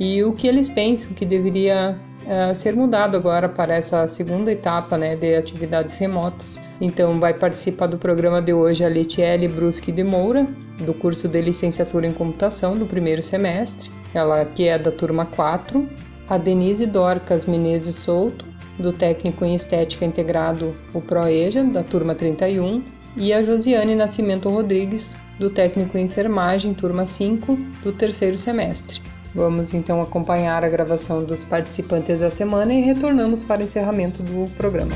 e 0.00 0.24
o 0.24 0.32
que 0.32 0.48
eles 0.48 0.68
pensam 0.68 1.12
que 1.12 1.24
deveria 1.24 1.96
uh, 2.26 2.54
ser 2.54 2.74
mudado 2.74 3.16
agora 3.16 3.48
para 3.48 3.74
essa 3.74 4.06
segunda 4.08 4.50
etapa 4.52 4.96
né, 4.96 5.16
de 5.16 5.34
atividades 5.34 5.96
remotas. 5.98 6.58
Então, 6.80 7.20
vai 7.20 7.34
participar 7.34 7.86
do 7.86 7.98
programa 7.98 8.40
de 8.40 8.52
hoje 8.52 8.84
a 8.84 8.88
Letiele 8.88 9.48
Bruschi 9.48 9.92
de 9.92 10.02
Moura, 10.02 10.46
do 10.78 10.92
curso 10.92 11.28
de 11.28 11.40
licenciatura 11.40 12.06
em 12.06 12.12
computação 12.12 12.76
do 12.76 12.86
primeiro 12.86 13.22
semestre, 13.22 13.90
ela 14.14 14.44
que 14.44 14.68
é 14.68 14.78
da 14.78 14.90
turma 14.90 15.26
4, 15.26 15.88
a 16.28 16.38
Denise 16.38 16.86
Dorcas 16.86 17.46
Menezes 17.46 17.96
Souto, 17.96 18.44
do 18.78 18.92
técnico 18.92 19.44
em 19.44 19.54
estética 19.54 20.04
integrado, 20.04 20.74
o 20.92 21.00
ProEja, 21.00 21.62
da 21.62 21.82
turma 21.82 22.14
31, 22.14 22.82
e 23.16 23.32
a 23.32 23.42
Josiane 23.42 23.94
Nascimento 23.94 24.48
Rodrigues, 24.48 25.16
do 25.38 25.50
técnico 25.50 25.98
em 25.98 26.06
enfermagem, 26.06 26.72
turma 26.72 27.04
5, 27.04 27.54
do 27.82 27.92
terceiro 27.92 28.38
semestre. 28.38 29.02
Vamos 29.34 29.72
então 29.72 30.02
acompanhar 30.02 30.62
a 30.62 30.68
gravação 30.68 31.24
dos 31.24 31.42
participantes 31.42 32.20
da 32.20 32.28
semana 32.28 32.74
e 32.74 32.82
retornamos 32.82 33.42
para 33.42 33.62
o 33.62 33.64
encerramento 33.64 34.22
do 34.22 34.50
programa. 34.56 34.92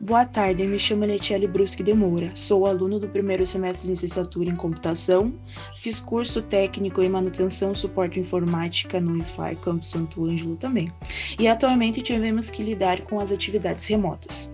Boa 0.00 0.24
tarde, 0.24 0.64
me 0.64 0.78
chamo 0.78 1.04
Letiele 1.04 1.48
Bruschi 1.48 1.82
de 1.82 1.92
Moura, 1.92 2.30
sou 2.32 2.64
aluno 2.64 3.00
do 3.00 3.08
primeiro 3.08 3.44
semestre 3.44 3.82
de 3.82 3.88
licenciatura 3.88 4.48
em 4.48 4.54
computação, 4.54 5.34
fiz 5.74 6.00
curso 6.00 6.40
técnico 6.42 7.02
em 7.02 7.08
manutenção 7.08 7.72
e 7.72 7.76
suporte 7.76 8.20
informática 8.20 9.00
no 9.00 9.18
IFAR 9.18 9.56
Campo 9.56 9.84
Santo 9.84 10.24
Ângelo 10.24 10.54
também, 10.56 10.92
e 11.40 11.48
atualmente 11.48 12.00
tivemos 12.00 12.50
que 12.50 12.62
lidar 12.62 13.00
com 13.00 13.18
as 13.18 13.32
atividades 13.32 13.84
remotas. 13.88 14.52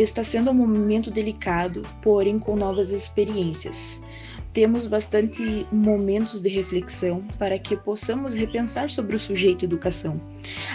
Está 0.00 0.24
sendo 0.24 0.50
um 0.50 0.54
momento 0.54 1.10
delicado, 1.10 1.82
porém 2.00 2.38
com 2.38 2.56
novas 2.56 2.90
experiências. 2.90 4.02
Temos 4.54 4.86
bastante 4.86 5.66
momentos 5.70 6.40
de 6.40 6.48
reflexão 6.48 7.22
para 7.38 7.58
que 7.58 7.76
possamos 7.76 8.34
repensar 8.34 8.88
sobre 8.88 9.14
o 9.14 9.18
sujeito 9.18 9.66
educação. 9.66 10.18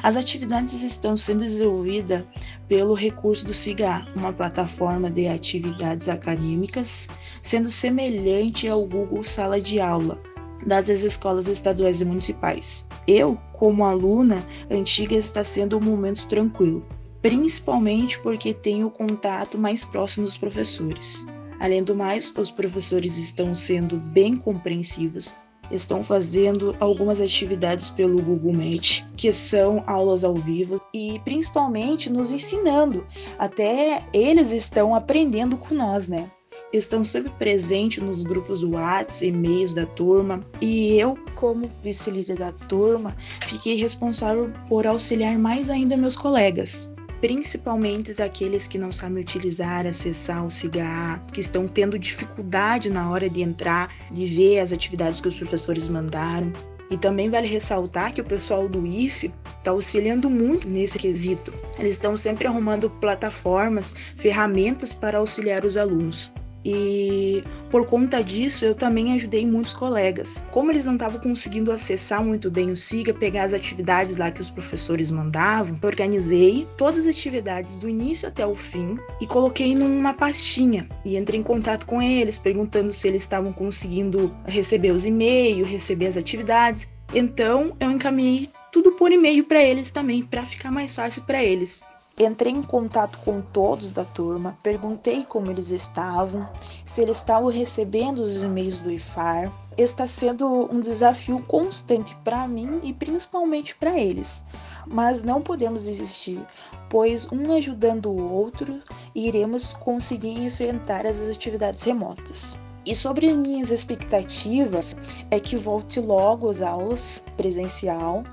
As 0.04 0.16
atividades 0.16 0.84
estão 0.84 1.18
sendo 1.18 1.40
desenvolvidas 1.40 2.24
pelo 2.68 2.94
recurso 2.94 3.48
do 3.48 3.54
SIGA, 3.56 4.06
uma 4.16 4.32
plataforma 4.32 5.10
de 5.10 5.28
atividades 5.28 6.08
acadêmicas, 6.08 7.08
sendo 7.42 7.72
semelhante 7.72 8.68
ao 8.68 8.86
Google 8.86 9.24
Sala 9.24 9.60
de 9.60 9.80
Aula, 9.80 10.22
das 10.68 10.88
escolas 10.88 11.48
estaduais 11.48 12.00
e 12.00 12.06
municipais. 12.06 12.88
Eu, 13.08 13.40
como 13.54 13.86
aluna 13.86 14.46
antiga, 14.70 15.16
está 15.16 15.44
sendo 15.44 15.80
um 15.80 15.82
momento 15.82 16.28
tranquilo 16.28 16.86
principalmente 17.26 18.20
porque 18.20 18.54
tem 18.54 18.84
o 18.84 18.92
contato 18.92 19.58
mais 19.58 19.84
próximo 19.84 20.28
dos 20.28 20.38
professores. 20.38 21.26
Além 21.60 21.84
do 21.84 21.96
mais, 21.96 22.32
os 22.38 22.52
professores 22.52 23.18
estão 23.18 23.52
sendo 23.56 23.98
bem 23.98 24.38
compreensivos, 24.38 25.34
estão 25.72 26.04
fazendo 26.04 26.78
algumas 26.80 27.20
atividades 27.20 27.90
pelo 27.90 28.22
Google 28.22 28.54
Meet, 28.54 29.02
que 29.18 29.34
são 29.34 29.84
aulas 29.88 30.24
ao 30.24 30.36
vivo 30.36 30.80
e 30.94 31.20
principalmente 31.26 32.12
nos 32.12 32.32
ensinando. 32.32 33.04
Até 33.40 34.06
eles 34.14 34.52
estão 34.52 34.94
aprendendo 34.94 35.58
com 35.58 35.74
nós, 35.74 36.08
né? 36.08 36.30
Estão 36.72 37.04
sempre 37.04 37.32
presentes 37.40 38.04
nos 38.04 38.22
grupos 38.22 38.62
do 38.62 38.74
WhatsApp, 38.74 39.26
e-mails 39.26 39.74
da 39.74 39.88
turma, 39.88 40.42
e 40.62 41.00
eu, 41.00 41.18
como 41.34 41.72
vice-líder 41.82 42.38
da 42.38 42.52
turma, 42.52 43.18
fiquei 43.42 43.78
responsável 43.78 44.52
por 44.70 44.86
auxiliar 44.86 45.40
mais 45.40 45.72
ainda 45.72 45.98
meus 45.98 46.16
colegas 46.16 46.95
principalmente 47.22 48.22
aqueles 48.22 48.68
que 48.68 48.78
não 48.78 48.92
sabem 48.92 49.22
utilizar, 49.22 49.86
acessar 49.86 50.46
o 50.46 50.52
cigarro, 50.52 51.22
que 51.34 51.42
estão 51.42 51.68
tendo 51.68 51.98
dificuldade 51.98 52.90
na 52.90 53.10
hora 53.10 53.30
de 53.30 53.42
entrar, 53.42 53.94
de 54.12 54.26
ver 54.26 54.60
as 54.60 54.72
atividades 54.72 55.22
que 55.22 55.28
os 55.28 55.36
professores 55.36 55.88
mandaram. 55.88 56.52
E 56.90 56.98
também 56.98 57.30
vale 57.30 57.48
ressaltar 57.48 58.14
que 58.14 58.22
o 58.22 58.26
pessoal 58.26 58.70
do 58.70 58.86
IFE 58.86 59.34
está 59.58 59.72
auxiliando 59.72 60.30
muito 60.30 60.68
nesse 60.68 61.00
quesito. 61.00 61.52
Eles 61.80 61.94
estão 61.94 62.16
sempre 62.16 62.48
arrumando 62.48 62.90
plataformas, 62.90 63.96
ferramentas 64.16 64.94
para 64.94 65.18
auxiliar 65.18 65.66
os 65.66 65.78
alunos. 65.78 66.32
E 66.66 67.44
por 67.70 67.86
conta 67.86 68.24
disso, 68.24 68.66
eu 68.66 68.74
também 68.74 69.14
ajudei 69.14 69.46
muitos 69.46 69.74
colegas. 69.74 70.44
Como 70.52 70.72
eles 70.72 70.88
não 70.88 70.96
estavam 70.96 71.20
conseguindo 71.20 71.72
acessar 71.72 72.24
muito 72.26 72.50
bem 72.50 72.72
o 72.72 72.78
SIGA, 72.78 73.14
pegar 73.14 73.44
as 73.44 73.54
atividades 73.54 74.18
lá 74.18 74.32
que 74.32 74.42
os 74.42 74.50
professores 74.50 75.12
mandavam, 75.12 75.78
eu 75.80 75.88
organizei 75.88 76.68
todas 76.76 77.06
as 77.06 77.12
atividades 77.12 77.80
do 77.80 77.88
início 77.88 78.28
até 78.28 78.48
o 78.48 78.56
fim 78.56 78.98
e 79.22 79.28
coloquei 79.28 79.76
numa 79.76 80.14
pastinha. 80.14 80.90
E 81.06 81.16
entrei 81.16 81.40
em 81.40 81.44
contato 81.44 81.86
com 81.86 82.02
eles, 82.02 82.40
perguntando 82.40 82.92
se 82.92 83.08
eles 83.08 83.22
estavam 83.22 83.54
conseguindo 83.54 84.36
receber 84.46 84.92
os 84.92 85.06
e-mails, 85.06 85.70
receber 85.70 86.08
as 86.08 86.18
atividades. 86.18 86.88
Então, 87.14 87.76
eu 87.80 87.92
encaminhei 87.92 88.50
tudo 88.72 88.92
por 88.94 89.12
e-mail 89.12 89.44
para 89.44 89.64
eles 89.64 89.92
também, 89.92 90.24
para 90.24 90.46
ficar 90.46 90.72
mais 90.72 90.96
fácil 90.96 91.22
para 91.24 91.44
eles. 91.44 91.84
Entrei 92.18 92.54
em 92.54 92.64
contato 92.64 93.20
com 93.26 93.42
todos 93.42 93.92
da 93.92 94.06
turma, 94.06 94.58
perguntei 94.64 95.26
como 95.26 95.52
eles 95.52 95.70
estavam, 95.70 96.48
se 96.86 97.02
eles 97.02 97.18
estavam 97.18 97.50
recebendo 97.50 98.20
os 98.20 98.42
e-mails 98.42 98.80
do 98.80 98.90
IFAR. 98.90 99.52
Está 99.78 100.08
sendo 100.08 100.48
um 100.74 100.80
desafio 100.80 101.44
constante 101.46 102.16
para 102.24 102.48
mim 102.48 102.80
e 102.84 102.94
principalmente 102.94 103.76
para 103.76 104.00
eles, 104.00 104.46
mas 104.88 105.24
não 105.24 105.42
podemos 105.42 105.84
desistir, 105.84 106.42
pois 106.90 107.30
um 107.30 107.52
ajudando 107.52 108.10
o 108.10 108.32
outro, 108.32 108.82
iremos 109.14 109.74
conseguir 109.74 110.42
enfrentar 110.42 111.06
as 111.06 111.28
atividades 111.28 111.84
remotas. 111.84 112.58
E 112.86 112.96
sobre 112.96 113.34
minhas 113.34 113.72
expectativas 113.72 114.96
é 115.30 115.38
que 115.38 115.58
volte 115.58 116.00
logo 116.00 116.50
às 116.50 116.62
aulas 116.62 117.22
presencial, 117.36 118.24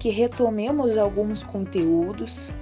que 0.00 0.08
retomemos 0.08 0.96
alguns 0.96 1.44
conteúdos, 1.44 2.52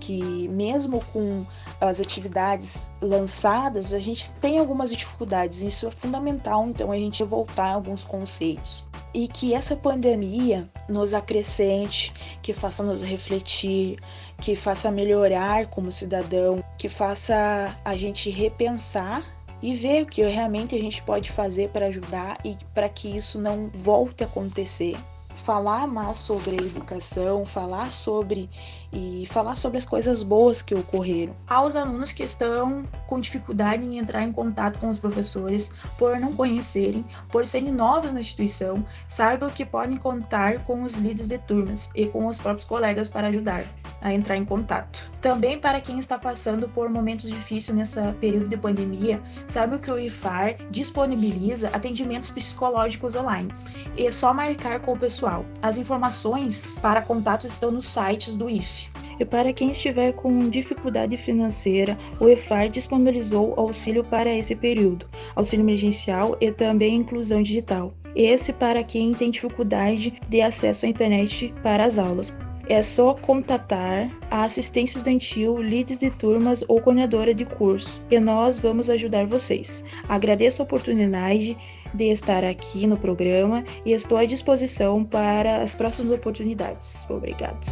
que 0.00 0.48
mesmo 0.48 1.02
com 1.12 1.44
as 1.80 2.00
atividades 2.00 2.90
lançadas, 3.00 3.92
a 3.92 3.98
gente 3.98 4.30
tem 4.32 4.58
algumas 4.58 4.90
dificuldades. 4.90 5.62
Isso 5.62 5.86
é 5.86 5.90
fundamental, 5.90 6.66
então, 6.68 6.92
a 6.92 6.96
gente 6.96 7.22
voltar 7.24 7.66
a 7.66 7.74
alguns 7.74 8.04
conceitos. 8.04 8.84
E 9.14 9.26
que 9.28 9.54
essa 9.54 9.74
pandemia 9.74 10.68
nos 10.88 11.14
acrescente, 11.14 12.12
que 12.42 12.52
faça 12.52 12.82
nos 12.82 13.02
refletir, 13.02 13.98
que 14.40 14.54
faça 14.54 14.90
melhorar 14.90 15.66
como 15.68 15.90
cidadão, 15.90 16.62
que 16.76 16.88
faça 16.88 17.74
a 17.84 17.96
gente 17.96 18.28
repensar 18.30 19.22
e 19.62 19.74
ver 19.74 20.02
o 20.02 20.06
que 20.06 20.22
realmente 20.26 20.74
a 20.74 20.78
gente 20.78 21.02
pode 21.02 21.32
fazer 21.32 21.70
para 21.70 21.86
ajudar 21.86 22.38
e 22.44 22.56
para 22.74 22.88
que 22.90 23.08
isso 23.16 23.38
não 23.38 23.70
volte 23.72 24.22
a 24.22 24.26
acontecer 24.26 24.96
falar 25.36 25.86
mais 25.86 26.18
sobre 26.18 26.52
a 26.52 26.66
educação, 26.66 27.44
falar 27.44 27.92
sobre 27.92 28.50
e 28.92 29.26
falar 29.26 29.54
sobre 29.54 29.78
as 29.78 29.86
coisas 29.86 30.22
boas 30.22 30.62
que 30.62 30.74
ocorreram. 30.74 31.36
Aos 31.46 31.76
alunos 31.76 32.12
que 32.12 32.24
estão 32.24 32.84
com 33.06 33.20
dificuldade 33.20 33.84
em 33.84 33.98
entrar 33.98 34.22
em 34.22 34.32
contato 34.32 34.78
com 34.78 34.88
os 34.88 34.98
professores 34.98 35.70
por 35.98 36.18
não 36.18 36.32
conhecerem, 36.32 37.04
por 37.30 37.46
serem 37.46 37.70
novos 37.70 38.12
na 38.12 38.20
instituição, 38.20 38.84
saibam 39.06 39.50
que 39.50 39.64
podem 39.64 39.96
contar 39.96 40.64
com 40.64 40.82
os 40.82 40.94
líderes 40.94 41.28
de 41.28 41.38
turmas 41.38 41.90
e 41.94 42.06
com 42.06 42.26
os 42.26 42.38
próprios 42.38 42.64
colegas 42.64 43.08
para 43.08 43.28
ajudar 43.28 43.64
a 44.02 44.12
entrar 44.12 44.36
em 44.36 44.44
contato. 44.44 45.10
Também 45.20 45.58
para 45.58 45.80
quem 45.80 45.98
está 45.98 46.18
passando 46.18 46.68
por 46.68 46.88
momentos 46.88 47.28
difíceis 47.28 47.76
nessa 47.76 48.14
período 48.20 48.48
de 48.48 48.56
pandemia, 48.56 49.22
saiba 49.46 49.78
que 49.78 49.90
o 49.90 49.98
IFAR 49.98 50.56
disponibiliza 50.70 51.68
atendimentos 51.72 52.30
psicológicos 52.30 53.16
online. 53.16 53.52
É 53.98 54.10
só 54.10 54.32
marcar 54.32 54.80
com 54.80 54.92
o 54.92 54.98
pessoal. 54.98 55.25
As 55.60 55.76
informações 55.76 56.74
para 56.80 57.02
contato 57.02 57.46
estão 57.46 57.70
nos 57.72 57.86
sites 57.86 58.36
do 58.36 58.48
IF. 58.48 58.88
E 59.18 59.24
para 59.24 59.52
quem 59.52 59.72
estiver 59.72 60.12
com 60.12 60.48
dificuldade 60.48 61.16
financeira, 61.16 61.98
o 62.20 62.28
IFAR 62.28 62.68
disponibilizou 62.68 63.54
auxílio 63.56 64.04
para 64.04 64.32
esse 64.32 64.54
período, 64.54 65.08
auxílio 65.34 65.64
emergencial 65.64 66.36
e 66.40 66.52
também 66.52 66.96
inclusão 66.96 67.42
digital. 67.42 67.92
Esse 68.14 68.52
para 68.52 68.84
quem 68.84 69.14
tem 69.14 69.30
dificuldade 69.30 70.20
de 70.28 70.40
acesso 70.40 70.86
à 70.86 70.88
internet 70.88 71.52
para 71.62 71.84
as 71.84 71.98
aulas. 71.98 72.36
É 72.68 72.82
só 72.82 73.14
contatar 73.14 74.10
a 74.30 74.44
assistência 74.44 74.98
estudantil, 74.98 75.62
líderes 75.62 76.00
de 76.00 76.10
turmas 76.10 76.64
ou 76.66 76.80
coordenadora 76.80 77.32
de 77.32 77.44
curso 77.44 78.02
e 78.10 78.18
nós 78.18 78.58
vamos 78.58 78.90
ajudar 78.90 79.24
vocês. 79.24 79.84
Agradeço 80.08 80.60
a 80.60 80.64
oportunidade 80.64 81.56
de 81.96 82.10
estar 82.10 82.44
aqui 82.44 82.86
no 82.86 82.96
programa 82.96 83.64
e 83.84 83.92
estou 83.92 84.18
à 84.18 84.24
disposição 84.24 85.04
para 85.04 85.62
as 85.62 85.74
próximas 85.74 86.12
oportunidades. 86.12 87.06
Obrigado. 87.08 87.66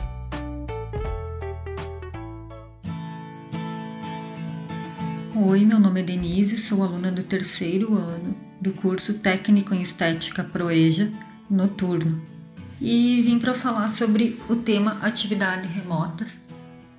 Oi, 5.37 5.65
meu 5.65 5.79
nome 5.79 6.01
é 6.01 6.03
Denise, 6.03 6.57
sou 6.57 6.83
aluna 6.83 7.11
do 7.11 7.23
terceiro 7.23 7.95
ano 7.95 8.35
do 8.61 8.73
curso 8.73 9.19
Técnico 9.21 9.75
em 9.75 9.83
Estética 9.83 10.45
Proeja 10.45 11.11
Noturno 11.51 12.35
e 12.81 13.21
vim 13.23 13.39
para 13.39 13.55
falar 13.55 13.89
sobre 13.89 14.39
o 14.49 14.57
tema 14.57 14.99
atividade 15.03 15.67
remotas, 15.69 16.39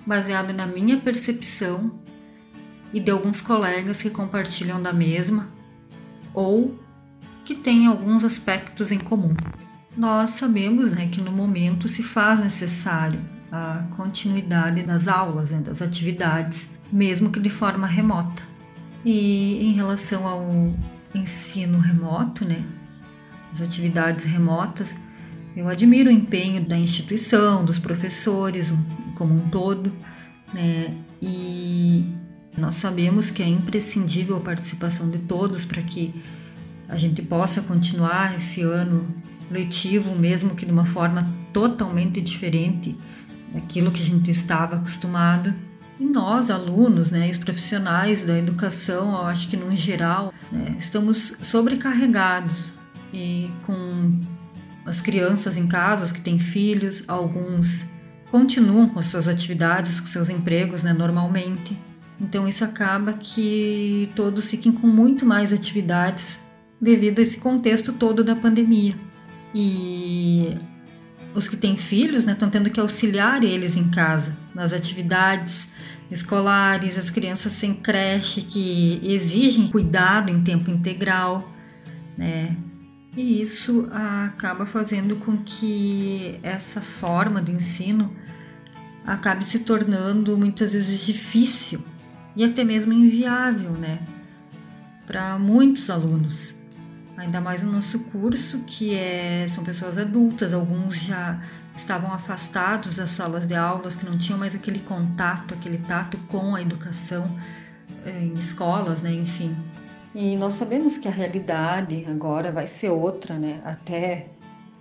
baseado 0.04 0.52
na 0.52 0.66
minha 0.66 0.96
percepção 0.98 1.92
e 2.92 3.00
de 3.00 3.10
alguns 3.10 3.40
colegas 3.40 4.02
que 4.02 4.10
compartilham 4.10 4.82
da 4.82 4.92
mesma 4.92 5.48
ou 6.34 6.78
que 7.46 7.54
têm 7.54 7.86
alguns 7.86 8.24
aspectos 8.24 8.90
em 8.90 8.98
comum. 8.98 9.32
Nós 9.96 10.30
sabemos 10.30 10.90
né, 10.90 11.06
que 11.06 11.22
no 11.22 11.30
momento 11.30 11.86
se 11.86 12.02
faz 12.02 12.40
necessário 12.40 13.20
a 13.52 13.86
continuidade 13.96 14.82
das 14.82 15.06
aulas, 15.06 15.50
né, 15.50 15.60
das 15.60 15.80
atividades, 15.80 16.68
mesmo 16.92 17.30
que 17.30 17.38
de 17.38 17.48
forma 17.48 17.86
remota. 17.86 18.42
E 19.04 19.64
em 19.64 19.72
relação 19.72 20.26
ao 20.26 20.74
ensino 21.14 21.78
remoto, 21.78 22.44
né, 22.44 22.64
as 23.54 23.62
atividades 23.62 24.24
remotas, 24.24 24.92
eu 25.56 25.68
admiro 25.68 26.10
o 26.10 26.12
empenho 26.12 26.62
da 26.62 26.76
instituição, 26.76 27.64
dos 27.64 27.78
professores 27.78 28.72
como 29.14 29.34
um 29.34 29.48
todo, 29.48 29.90
né? 30.52 30.94
E 31.22 32.04
nós 32.58 32.76
sabemos 32.76 33.30
que 33.30 33.42
é 33.42 33.48
imprescindível 33.48 34.36
a 34.36 34.40
participação 34.40 35.08
de 35.08 35.18
todos 35.20 35.64
para 35.64 35.80
que 35.80 36.14
a 36.88 36.96
gente 36.96 37.22
possa 37.22 37.60
continuar 37.62 38.36
esse 38.36 38.62
ano 38.62 39.06
letivo, 39.50 40.14
mesmo 40.14 40.54
que 40.54 40.66
de 40.66 40.72
uma 40.72 40.86
forma 40.86 41.28
totalmente 41.52 42.20
diferente 42.20 42.96
daquilo 43.52 43.90
que 43.90 44.02
a 44.02 44.04
gente 44.04 44.30
estava 44.30 44.76
acostumado. 44.76 45.54
E 45.98 46.04
nós, 46.04 46.50
alunos, 46.50 47.10
né, 47.10 47.30
os 47.30 47.38
profissionais 47.38 48.24
da 48.24 48.38
educação, 48.38 49.12
eu 49.12 49.26
acho 49.26 49.48
que 49.48 49.56
no 49.56 49.74
geral, 49.74 50.32
né, 50.52 50.76
estamos 50.78 51.34
sobrecarregados 51.40 52.74
e 53.12 53.50
com 53.64 54.20
as 54.84 55.00
crianças 55.00 55.56
em 55.56 55.66
casas 55.66 56.12
que 56.12 56.20
têm 56.20 56.38
filhos, 56.38 57.02
alguns 57.08 57.84
continuam 58.30 58.88
com 58.88 58.98
as 58.98 59.06
suas 59.06 59.26
atividades, 59.26 60.00
com 60.00 60.06
seus 60.06 60.28
empregos 60.28 60.82
né, 60.82 60.92
normalmente. 60.92 61.76
Então 62.20 62.46
isso 62.46 62.64
acaba 62.64 63.14
que 63.14 64.10
todos 64.14 64.50
fiquem 64.50 64.72
com 64.72 64.86
muito 64.86 65.24
mais 65.24 65.52
atividades 65.52 66.38
devido 66.80 67.18
a 67.18 67.22
esse 67.22 67.38
contexto 67.38 67.92
todo 67.92 68.22
da 68.22 68.36
pandemia. 68.36 68.94
E 69.54 70.56
os 71.34 71.48
que 71.48 71.56
têm 71.56 71.76
filhos 71.76 72.26
estão 72.26 72.48
né, 72.48 72.52
tendo 72.52 72.70
que 72.70 72.80
auxiliar 72.80 73.44
eles 73.44 73.76
em 73.76 73.90
casa, 73.90 74.36
nas 74.54 74.72
atividades 74.72 75.66
escolares, 76.10 76.96
as 76.96 77.10
crianças 77.10 77.52
sem 77.52 77.74
creche 77.74 78.42
que 78.42 79.00
exigem 79.02 79.68
cuidado 79.68 80.30
em 80.30 80.42
tempo 80.42 80.70
integral, 80.70 81.52
né? 82.16 82.56
E 83.16 83.40
isso 83.40 83.88
acaba 83.90 84.66
fazendo 84.66 85.16
com 85.16 85.38
que 85.38 86.38
essa 86.42 86.82
forma 86.82 87.40
de 87.40 87.50
ensino 87.50 88.14
acabe 89.06 89.46
se 89.46 89.60
tornando 89.60 90.36
muitas 90.36 90.74
vezes 90.74 91.06
difícil 91.06 91.80
e 92.34 92.44
até 92.44 92.62
mesmo 92.62 92.92
inviável, 92.92 93.72
né, 93.72 94.00
para 95.06 95.38
muitos 95.38 95.88
alunos. 95.88 96.55
Ainda 97.16 97.40
mais 97.40 97.62
no 97.62 97.72
nosso 97.72 98.00
curso, 98.00 98.60
que 98.66 98.94
é, 98.94 99.46
são 99.48 99.64
pessoas 99.64 99.96
adultas, 99.96 100.52
alguns 100.52 100.96
já 101.00 101.40
estavam 101.74 102.12
afastados 102.12 102.96
das 102.96 103.10
salas 103.10 103.46
de 103.46 103.54
aulas, 103.54 103.96
que 103.96 104.04
não 104.04 104.18
tinham 104.18 104.38
mais 104.38 104.54
aquele 104.54 104.80
contato, 104.80 105.54
aquele 105.54 105.78
tato 105.78 106.18
com 106.28 106.54
a 106.54 106.62
educação 106.62 107.30
eh, 108.04 108.24
em 108.24 108.34
escolas, 108.34 109.02
né, 109.02 109.12
enfim. 109.12 109.54
E 110.14 110.36
nós 110.36 110.54
sabemos 110.54 110.96
que 110.96 111.08
a 111.08 111.10
realidade 111.10 112.06
agora 112.08 112.50
vai 112.50 112.66
ser 112.66 112.88
outra, 112.88 113.34
né? 113.34 113.60
Até 113.62 114.28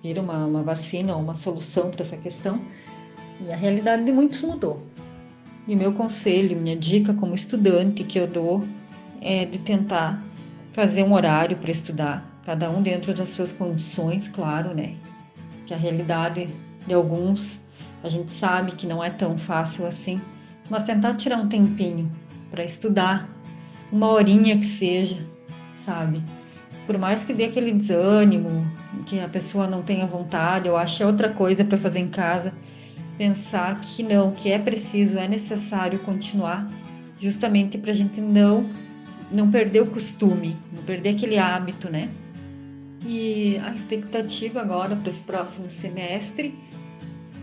vir 0.01 0.17
uma, 0.17 0.45
uma 0.45 0.63
vacina 0.63 1.13
ou 1.13 1.21
uma 1.21 1.35
solução 1.35 1.91
para 1.91 2.03
essa 2.03 2.15
questão. 2.15 2.61
E 3.41 3.51
a 3.51 3.55
realidade 3.57 4.05
de 4.05 4.13
muitos 4.13 4.41
mudou. 4.43 4.81
E 5.67 5.75
o 5.75 5.77
meu 5.77 5.91
conselho, 5.91 6.55
minha 6.55 6.75
dica 6.75 7.13
como 7.13 7.35
estudante 7.35 8.05
que 8.05 8.17
eu 8.17 8.27
dou 8.27 8.65
é 9.19 9.43
de 9.43 9.57
tentar 9.57 10.23
fazer 10.75 11.03
um 11.03 11.13
horário 11.13 11.55
para 11.55 11.71
estudar, 11.71 12.41
cada 12.45 12.69
um 12.69 12.81
dentro 12.81 13.13
das 13.13 13.29
suas 13.29 13.49
condições, 13.49 14.27
claro, 14.27 14.73
né? 14.73 14.95
Que 15.65 15.73
a 15.73 15.77
realidade 15.77 16.49
de 16.85 16.93
alguns 16.93 17.61
a 18.03 18.09
gente 18.09 18.29
sabe 18.29 18.73
que 18.73 18.85
não 18.85 19.01
é 19.01 19.09
tão 19.09 19.37
fácil 19.37 19.85
assim, 19.87 20.19
mas 20.69 20.83
tentar 20.83 21.13
tirar 21.13 21.37
um 21.37 21.47
tempinho 21.47 22.11
para 22.51 22.61
estudar, 22.61 23.29
uma 23.89 24.09
horinha 24.09 24.57
que 24.57 24.65
seja, 24.65 25.17
sabe? 25.77 26.21
Por 26.85 26.97
mais 26.97 27.23
que 27.23 27.33
dê 27.33 27.45
aquele 27.45 27.71
desânimo, 27.71 28.69
que 29.05 29.17
a 29.21 29.29
pessoa 29.29 29.67
não 29.67 29.81
tenha 29.81 30.05
vontade, 30.05 30.67
ou 30.67 30.75
ache 30.75 31.05
outra 31.05 31.29
coisa 31.29 31.63
para 31.63 31.77
fazer 31.77 31.99
em 31.99 32.09
casa, 32.09 32.53
pensar 33.17 33.79
que 33.79 34.03
não, 34.03 34.31
que 34.31 34.51
é 34.51 34.59
preciso, 34.59 35.17
é 35.17 35.27
necessário 35.27 35.99
continuar, 35.99 36.69
justamente 37.17 37.77
para 37.77 37.91
a 37.91 37.95
gente 37.95 38.19
não 38.19 38.69
não 39.31 39.49
perder 39.49 39.81
o 39.81 39.87
costume, 39.87 40.55
não 40.73 40.83
perder 40.83 41.09
aquele 41.09 41.37
hábito, 41.37 41.89
né? 41.89 42.09
E 43.05 43.57
a 43.59 43.73
expectativa 43.73 44.61
agora 44.61 44.95
para 44.95 45.09
esse 45.09 45.21
próximo 45.21 45.69
semestre 45.69 46.57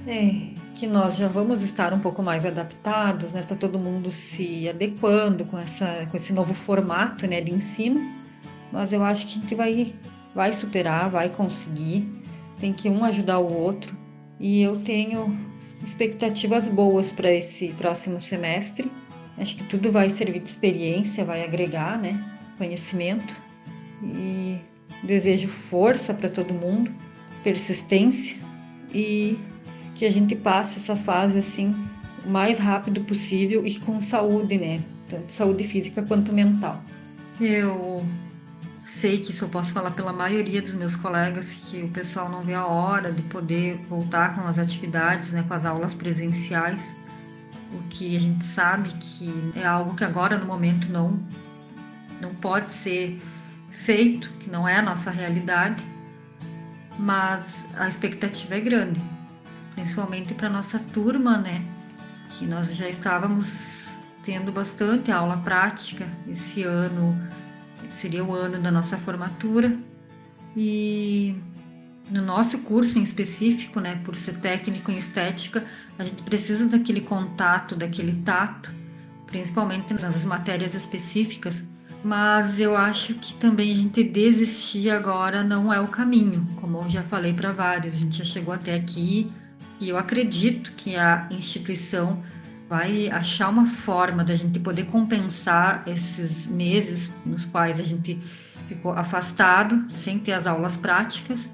é 0.06 0.60
que 0.74 0.86
nós 0.86 1.16
já 1.16 1.28
vamos 1.28 1.62
estar 1.62 1.92
um 1.92 2.00
pouco 2.00 2.22
mais 2.22 2.44
adaptados, 2.44 3.32
né? 3.32 3.42
Tá 3.42 3.54
todo 3.54 3.78
mundo 3.78 4.10
se 4.10 4.68
adequando 4.68 5.44
com 5.44 5.56
essa 5.56 6.06
com 6.10 6.16
esse 6.16 6.32
novo 6.32 6.54
formato, 6.54 7.26
né, 7.26 7.40
de 7.40 7.52
ensino. 7.52 8.00
Mas 8.72 8.92
eu 8.92 9.04
acho 9.04 9.26
que 9.26 9.38
a 9.38 9.40
gente 9.40 9.54
vai 9.54 9.94
vai 10.34 10.52
superar, 10.52 11.08
vai 11.10 11.28
conseguir. 11.28 12.08
Tem 12.58 12.72
que 12.72 12.88
um 12.88 13.04
ajudar 13.04 13.38
o 13.38 13.52
outro. 13.52 13.96
E 14.40 14.60
eu 14.60 14.80
tenho 14.80 15.36
expectativas 15.84 16.66
boas 16.66 17.12
para 17.12 17.30
esse 17.32 17.68
próximo 17.74 18.20
semestre. 18.20 18.90
Acho 19.38 19.56
que 19.56 19.64
tudo 19.64 19.90
vai 19.90 20.10
servir 20.10 20.40
de 20.40 20.48
experiência, 20.48 21.24
vai 21.24 21.44
agregar, 21.44 21.98
né, 21.98 22.22
conhecimento. 22.58 23.36
E 24.02 24.58
desejo 25.02 25.48
força 25.48 26.12
para 26.12 26.28
todo 26.28 26.52
mundo, 26.52 26.90
persistência 27.42 28.36
e 28.92 29.38
que 29.94 30.04
a 30.04 30.10
gente 30.10 30.34
passe 30.34 30.78
essa 30.78 30.96
fase 30.96 31.38
assim 31.38 31.74
o 32.24 32.30
mais 32.30 32.58
rápido 32.58 33.00
possível 33.02 33.66
e 33.66 33.78
com 33.80 34.00
saúde, 34.00 34.58
né? 34.58 34.80
Tanto 35.08 35.32
saúde 35.32 35.64
física 35.64 36.02
quanto 36.02 36.32
mental. 36.32 36.82
Eu 37.40 38.04
sei 38.84 39.18
que 39.18 39.32
isso 39.32 39.44
eu 39.44 39.48
posso 39.48 39.72
falar 39.72 39.90
pela 39.92 40.12
maioria 40.12 40.62
dos 40.62 40.74
meus 40.74 40.94
colegas 40.94 41.52
que 41.52 41.82
o 41.82 41.88
pessoal 41.88 42.28
não 42.28 42.40
vê 42.40 42.54
a 42.54 42.66
hora 42.66 43.10
de 43.10 43.22
poder 43.22 43.80
voltar 43.88 44.34
com 44.34 44.42
as 44.42 44.58
atividades, 44.58 45.32
né, 45.32 45.44
com 45.46 45.54
as 45.54 45.64
aulas 45.64 45.94
presenciais, 45.94 46.94
o 47.72 47.82
que 47.88 48.16
a 48.16 48.20
gente 48.20 48.44
sabe 48.44 48.90
que 48.90 49.52
é 49.54 49.64
algo 49.64 49.94
que 49.94 50.04
agora 50.04 50.38
no 50.38 50.46
momento 50.46 50.90
não 50.90 51.20
não 52.20 52.32
pode 52.34 52.70
ser 52.70 53.20
feito, 53.70 54.30
que 54.38 54.48
não 54.48 54.68
é 54.68 54.76
a 54.76 54.82
nossa 54.82 55.10
realidade, 55.10 55.84
mas 56.96 57.66
a 57.76 57.88
expectativa 57.88 58.54
é 58.54 58.60
grande, 58.60 59.00
principalmente 59.74 60.32
para 60.32 60.48
nossa 60.48 60.78
turma, 60.78 61.36
né, 61.36 61.64
que 62.38 62.46
nós 62.46 62.76
já 62.76 62.88
estávamos 62.88 63.98
tendo 64.22 64.52
bastante 64.52 65.10
aula 65.10 65.36
prática 65.38 66.08
esse 66.28 66.62
ano 66.62 67.18
seria 67.92 68.24
o 68.24 68.32
ano 68.32 68.58
da 68.58 68.70
nossa 68.70 68.96
formatura. 68.96 69.76
E 70.56 71.36
no 72.10 72.22
nosso 72.22 72.58
curso 72.58 72.98
em 72.98 73.02
específico, 73.02 73.80
né, 73.80 74.00
por 74.04 74.16
ser 74.16 74.36
técnico 74.38 74.90
em 74.90 74.98
estética, 74.98 75.64
a 75.98 76.04
gente 76.04 76.22
precisa 76.22 76.66
daquele 76.66 77.00
contato, 77.00 77.74
daquele 77.74 78.14
tato, 78.22 78.72
principalmente 79.26 79.94
nas 79.94 80.24
matérias 80.24 80.74
específicas. 80.74 81.62
Mas 82.04 82.58
eu 82.58 82.76
acho 82.76 83.14
que 83.14 83.34
também 83.34 83.70
a 83.70 83.74
gente 83.76 84.02
desistir 84.02 84.90
agora 84.90 85.44
não 85.44 85.72
é 85.72 85.80
o 85.80 85.86
caminho, 85.86 86.46
como 86.56 86.78
eu 86.78 86.90
já 86.90 87.02
falei 87.02 87.32
para 87.32 87.52
vários, 87.52 87.94
a 87.94 87.98
gente 87.98 88.18
já 88.18 88.24
chegou 88.24 88.52
até 88.52 88.74
aqui 88.74 89.30
e 89.80 89.88
eu 89.88 89.96
acredito 89.96 90.72
que 90.72 90.96
a 90.96 91.28
instituição 91.30 92.22
vai 92.68 93.08
achar 93.08 93.48
uma 93.48 93.66
forma 93.66 94.24
da 94.24 94.34
gente 94.34 94.58
poder 94.58 94.86
compensar 94.86 95.82
esses 95.86 96.46
meses 96.46 97.12
nos 97.24 97.44
quais 97.44 97.78
a 97.78 97.82
gente 97.82 98.18
ficou 98.66 98.92
afastado, 98.92 99.84
sem 99.90 100.18
ter 100.18 100.32
as 100.32 100.46
aulas 100.46 100.76
práticas, 100.76 101.48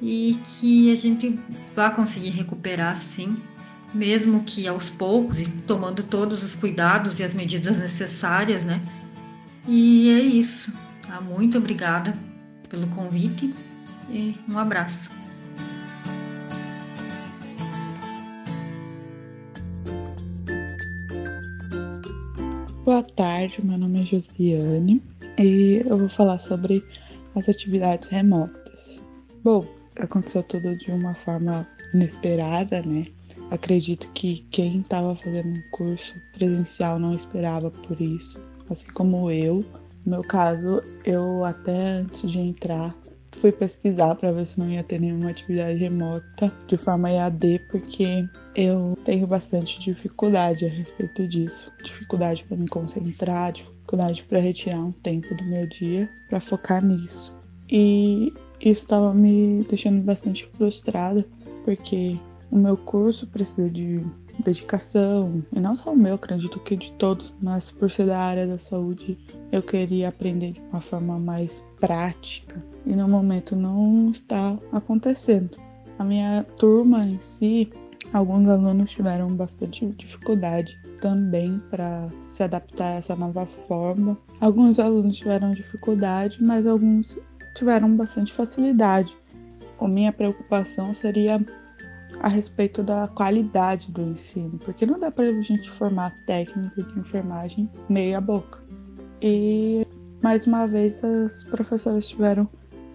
e 0.00 0.38
que 0.44 0.92
a 0.92 0.96
gente 0.96 1.38
vai 1.74 1.94
conseguir 1.94 2.30
recuperar 2.30 2.96
sim, 2.96 3.36
mesmo 3.92 4.44
que 4.44 4.66
aos 4.66 4.88
poucos 4.88 5.40
e 5.40 5.46
tomando 5.66 6.02
todos 6.02 6.42
os 6.42 6.54
cuidados 6.54 7.18
e 7.18 7.24
as 7.24 7.34
medidas 7.34 7.78
necessárias, 7.78 8.64
né? 8.64 8.80
E 9.68 10.08
é 10.10 10.20
isso. 10.20 10.72
Tá? 11.06 11.20
Muito 11.20 11.58
obrigada 11.58 12.16
pelo 12.68 12.86
convite 12.88 13.52
e 14.08 14.34
um 14.48 14.58
abraço. 14.58 15.10
Boa 22.84 23.02
tarde, 23.02 23.56
meu 23.62 23.78
nome 23.78 24.02
é 24.02 24.04
Josiane 24.06 25.02
e 25.38 25.82
eu 25.86 25.98
vou 25.98 26.08
falar 26.08 26.38
sobre 26.38 26.84
as 27.36 27.48
atividades 27.48 28.08
remotas. 28.08 29.02
Bom, 29.44 29.64
aconteceu 30.04 30.42
tudo 30.42 30.76
de 30.76 30.90
uma 30.90 31.14
forma 31.14 31.66
inesperada, 31.94 32.82
né? 32.82 33.06
Acredito 33.50 34.08
que 34.14 34.46
quem 34.50 34.80
estava 34.80 35.14
fazendo 35.16 35.48
um 35.48 35.70
curso 35.72 36.14
presencial 36.34 36.98
não 36.98 37.14
esperava 37.14 37.70
por 37.70 38.00
isso, 38.00 38.38
assim 38.68 38.86
como 38.88 39.30
eu. 39.30 39.64
No 40.04 40.12
meu 40.12 40.22
caso, 40.22 40.82
eu 41.04 41.44
até 41.44 41.76
antes 41.98 42.30
de 42.30 42.38
entrar 42.38 42.94
fui 43.40 43.50
pesquisar 43.50 44.14
para 44.14 44.32
ver 44.32 44.46
se 44.46 44.58
não 44.58 44.70
ia 44.70 44.82
ter 44.82 45.00
nenhuma 45.00 45.30
atividade 45.30 45.78
remota 45.78 46.52
de 46.66 46.76
forma 46.76 47.10
EAD, 47.10 47.60
porque 47.70 48.24
eu 48.54 48.96
tenho 49.04 49.26
bastante 49.26 49.80
dificuldade 49.80 50.66
a 50.66 50.68
respeito 50.68 51.26
disso. 51.26 51.72
Dificuldade 51.82 52.44
para 52.44 52.56
me 52.56 52.68
concentrar, 52.68 53.52
dificuldade 53.52 54.22
para 54.24 54.40
retirar 54.40 54.80
um 54.80 54.92
tempo 54.92 55.34
do 55.34 55.44
meu 55.44 55.66
dia 55.68 56.08
para 56.28 56.40
focar 56.40 56.84
nisso. 56.84 57.39
E 57.70 58.32
isso 58.60 58.82
estava 58.82 59.14
me 59.14 59.64
deixando 59.68 60.02
bastante 60.02 60.48
frustrada, 60.54 61.24
porque 61.64 62.18
o 62.50 62.56
meu 62.56 62.76
curso 62.76 63.26
precisa 63.26 63.70
de 63.70 64.00
dedicação, 64.44 65.44
e 65.54 65.60
não 65.60 65.76
só 65.76 65.92
o 65.92 65.96
meu, 65.96 66.14
acredito 66.14 66.58
que 66.60 66.76
de 66.76 66.90
todos, 66.92 67.32
mas 67.42 67.70
por 67.70 67.90
ser 67.90 68.06
da 68.06 68.18
área 68.18 68.46
da 68.46 68.58
saúde, 68.58 69.18
eu 69.52 69.62
queria 69.62 70.08
aprender 70.08 70.52
de 70.52 70.60
uma 70.72 70.80
forma 70.80 71.18
mais 71.18 71.62
prática 71.78 72.62
e 72.86 72.94
no 72.96 73.08
momento 73.08 73.54
não 73.54 74.10
está 74.10 74.58
acontecendo. 74.72 75.58
A 75.98 76.04
minha 76.04 76.44
turma 76.56 77.04
em 77.04 77.20
si, 77.20 77.70
alguns 78.12 78.48
alunos 78.48 78.90
tiveram 78.90 79.28
bastante 79.28 79.86
dificuldade 79.86 80.78
também 81.00 81.60
para 81.70 82.08
se 82.32 82.42
adaptar 82.42 82.94
a 82.94 82.98
essa 82.98 83.14
nova 83.14 83.46
forma. 83.68 84.18
Alguns 84.40 84.78
alunos 84.78 85.16
tiveram 85.16 85.50
dificuldade, 85.50 86.38
mas 86.42 86.66
alguns 86.66 87.18
tiveram 87.54 87.94
bastante 87.96 88.32
facilidade. 88.32 89.16
A 89.80 89.88
minha 89.88 90.12
preocupação 90.12 90.92
seria 90.92 91.44
a 92.20 92.28
respeito 92.28 92.82
da 92.82 93.08
qualidade 93.08 93.90
do 93.90 94.02
ensino, 94.02 94.58
porque 94.58 94.84
não 94.84 94.98
dá 94.98 95.10
para 95.10 95.24
a 95.24 95.42
gente 95.42 95.70
formar 95.70 96.14
técnico 96.26 96.82
de 96.82 96.98
enfermagem 96.98 97.70
meia 97.88 98.20
boca. 98.20 98.62
E 99.22 99.86
mais 100.22 100.46
uma 100.46 100.66
vez 100.66 101.02
as 101.02 101.44
professoras 101.44 102.04
estiveram 102.04 102.48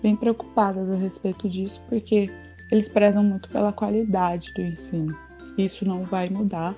bem 0.04 0.16
preocupadas 0.16 0.90
a 0.92 0.96
respeito 0.96 1.50
disso, 1.50 1.82
porque 1.90 2.30
eles 2.72 2.88
prezam 2.88 3.24
muito 3.24 3.50
pela 3.50 3.74
qualidade 3.74 4.54
do 4.54 4.62
ensino. 4.62 5.18
Isso 5.58 5.86
não 5.86 6.04
vai 6.04 6.30
mudar 6.30 6.76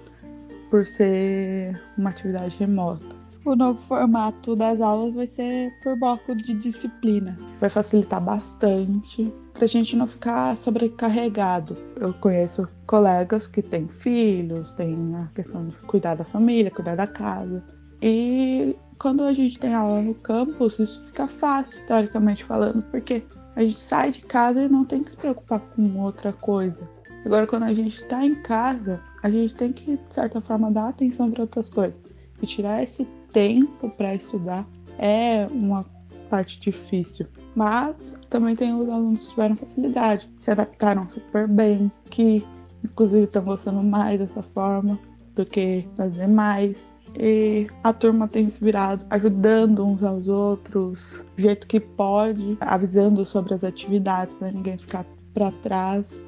por 0.69 0.85
ser 0.85 1.77
uma 1.97 2.09
atividade 2.11 2.55
remota. 2.57 3.16
O 3.47 3.55
novo 3.55 3.79
formato 3.83 4.57
das 4.57 4.81
aulas 4.81 5.13
vai 5.13 5.25
ser 5.25 5.71
por 5.81 5.97
bloco 5.97 6.35
de 6.35 6.53
disciplina. 6.53 7.33
Vai 7.61 7.69
facilitar 7.69 8.19
bastante 8.19 9.33
para 9.53 9.63
a 9.63 9.67
gente 9.67 9.95
não 9.95 10.05
ficar 10.05 10.57
sobrecarregado. 10.57 11.77
Eu 11.95 12.13
conheço 12.15 12.67
colegas 12.85 13.47
que 13.47 13.61
têm 13.61 13.87
filhos, 13.87 14.73
têm 14.73 15.15
a 15.15 15.27
questão 15.27 15.65
de 15.65 15.77
cuidar 15.83 16.15
da 16.15 16.25
família, 16.25 16.69
cuidar 16.69 16.95
da 16.95 17.07
casa. 17.07 17.63
E 18.01 18.75
quando 18.99 19.23
a 19.23 19.31
gente 19.31 19.57
tem 19.57 19.73
aula 19.73 20.01
no 20.01 20.13
campus, 20.13 20.77
isso 20.77 21.05
fica 21.05 21.25
fácil, 21.29 21.79
teoricamente 21.87 22.43
falando, 22.43 22.83
porque 22.91 23.23
a 23.55 23.61
gente 23.61 23.79
sai 23.79 24.11
de 24.11 24.23
casa 24.23 24.63
e 24.63 24.67
não 24.67 24.83
tem 24.83 25.01
que 25.01 25.11
se 25.11 25.15
preocupar 25.15 25.61
com 25.61 26.01
outra 26.01 26.33
coisa. 26.33 26.81
Agora, 27.25 27.47
quando 27.47 27.63
a 27.63 27.73
gente 27.73 28.01
está 28.01 28.25
em 28.25 28.35
casa, 28.43 29.01
a 29.23 29.29
gente 29.29 29.55
tem 29.55 29.71
que, 29.71 29.95
de 29.95 30.13
certa 30.13 30.41
forma, 30.41 30.69
dar 30.69 30.89
atenção 30.89 31.31
para 31.31 31.43
outras 31.43 31.69
coisas. 31.69 31.95
E 32.39 32.45
tirar 32.45 32.83
esse 32.83 33.07
tempo 33.37 33.87
para 33.91 34.15
estudar 34.15 34.67
é 34.97 35.45
uma 35.51 35.85
parte 36.27 36.59
difícil. 36.59 37.27
Mas 37.55 38.11
também 38.31 38.55
tem 38.55 38.73
os 38.73 38.89
alunos 38.89 39.25
que 39.25 39.29
tiveram 39.29 39.55
facilidade, 39.55 40.27
se 40.37 40.49
adaptaram 40.49 41.07
super 41.11 41.47
bem, 41.47 41.91
que 42.09 42.43
inclusive 42.83 43.25
estão 43.25 43.43
gostando 43.43 43.83
mais 43.83 44.17
dessa 44.17 44.41
forma. 44.41 44.97
do 45.35 45.45
que 45.45 45.87
nas 45.95 46.11
demais. 46.15 46.91
E 47.15 47.67
a 47.83 47.93
turma 47.93 48.27
tem 48.27 48.49
se 48.49 48.59
virado 48.59 49.05
ajudando 49.11 49.85
uns 49.85 50.01
aos 50.01 50.27
outros, 50.27 51.21
do 51.35 51.41
jeito 51.43 51.67
que 51.67 51.79
pode, 51.79 52.57
avisando 52.59 53.23
sobre 53.23 53.53
as 53.53 53.63
atividades 53.63 54.33
para 54.33 54.51
ninguém 54.51 54.79
ficar 54.79 55.05
para 55.31 55.51
trás. 55.61 56.19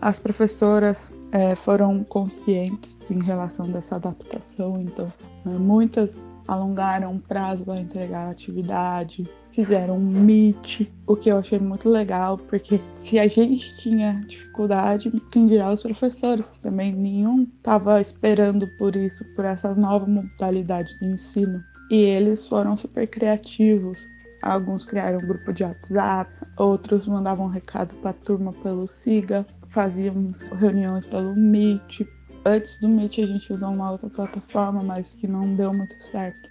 As 0.00 0.18
professoras 0.18 1.12
é, 1.30 1.54
foram 1.54 2.02
conscientes 2.02 3.08
em 3.08 3.22
relação 3.22 3.70
dessa 3.70 3.94
adaptação, 3.96 4.80
então 4.80 5.12
é, 5.46 5.50
muitas 5.50 6.20
alongaram 6.46 7.16
o 7.16 7.20
prazo 7.20 7.64
para 7.64 7.80
entregar 7.80 8.28
a 8.28 8.30
atividade, 8.30 9.28
fizeram 9.52 9.96
um 9.96 10.00
meet, 10.00 10.88
o 11.06 11.16
que 11.16 11.30
eu 11.30 11.38
achei 11.38 11.58
muito 11.58 11.88
legal, 11.88 12.38
porque 12.38 12.80
se 13.00 13.18
a 13.18 13.26
gente 13.28 13.76
tinha 13.78 14.24
dificuldade, 14.26 15.10
quem 15.30 15.46
dirá 15.46 15.70
os 15.70 15.82
professores, 15.82 16.50
que 16.50 16.60
também 16.60 16.92
nenhum 16.92 17.46
estava 17.58 18.00
esperando 18.00 18.66
por 18.78 18.94
isso, 18.96 19.24
por 19.34 19.44
essa 19.44 19.74
nova 19.74 20.06
modalidade 20.06 20.98
de 20.98 21.06
ensino. 21.06 21.62
E 21.90 21.96
eles 21.96 22.46
foram 22.46 22.76
super 22.76 23.06
criativos. 23.08 23.98
Alguns 24.42 24.86
criaram 24.86 25.18
um 25.18 25.26
grupo 25.26 25.52
de 25.52 25.64
WhatsApp, 25.64 26.30
outros 26.56 27.06
mandavam 27.06 27.48
recado 27.48 27.94
para 27.96 28.10
a 28.10 28.14
turma 28.14 28.52
pelo 28.62 28.86
Siga, 28.86 29.44
fazíamos 29.68 30.40
reuniões 30.58 31.04
pelo 31.06 31.34
Meet. 31.36 32.06
Antes 32.44 32.78
do 32.78 32.88
Meet 32.88 33.18
a 33.18 33.26
gente 33.26 33.52
usou 33.52 33.70
uma 33.70 33.90
outra 33.92 34.08
plataforma, 34.08 34.82
mas 34.82 35.14
que 35.14 35.26
não 35.26 35.54
deu 35.54 35.72
muito 35.72 35.94
certo. 36.10 36.48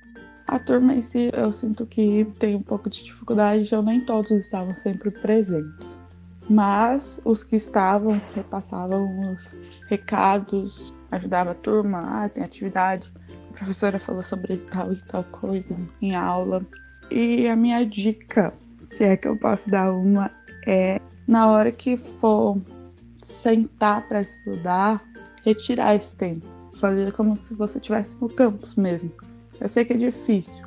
A 0.48 0.58
turma 0.60 0.94
em 0.96 1.02
si, 1.02 1.32
eu 1.34 1.52
sinto 1.54 1.86
que 1.86 2.26
tem 2.40 2.56
um 2.56 2.62
pouco 2.62 2.90
de 2.90 3.04
dificuldade, 3.04 3.64
então 3.64 3.82
nem 3.82 4.02
todos 4.02 4.32
estavam 4.32 4.76
sempre 4.76 5.12
presentes. 5.12 6.00
Mas 6.50 7.22
os 7.24 7.44
que 7.44 7.56
estavam 7.56 8.20
repassavam 8.34 9.32
os 9.32 9.46
recados, 9.88 10.92
ajudava 11.12 11.52
a 11.52 11.56
turma, 11.56 12.02
ah, 12.04 12.30
tem 12.30 12.44
atividade, 12.44 13.12
a 13.52 13.58
professora 13.58 14.00
falou 14.00 14.24
sobre 14.24 14.58
tal 14.58 14.94
e 14.94 14.98
tal 15.06 15.24
coisa 15.26 15.76
em 16.02 16.16
aula. 16.16 16.66
E 17.12 17.48
a 17.48 17.56
minha 17.56 17.86
dica, 17.86 18.54
se 18.82 19.04
é 19.04 19.18
que 19.18 19.28
eu 19.28 19.38
posso 19.38 19.70
dar 19.70 19.92
uma, 19.92 20.32
é 20.66 21.00
na 21.28 21.48
hora 21.48 21.72
que 21.72 21.96
for 21.98 22.60
sentar 23.24 24.08
para 24.08 24.22
estudar, 24.22 25.04
retirar 25.44 25.96
esse 25.96 26.12
tempo, 26.12 26.46
fazer 26.80 27.12
como 27.12 27.36
se 27.36 27.54
você 27.54 27.78
estivesse 27.78 28.20
no 28.22 28.30
campus 28.30 28.76
mesmo 28.76 29.12
eu 29.60 29.68
sei 29.68 29.84
que 29.84 29.94
é 29.94 29.98
difícil, 29.98 30.66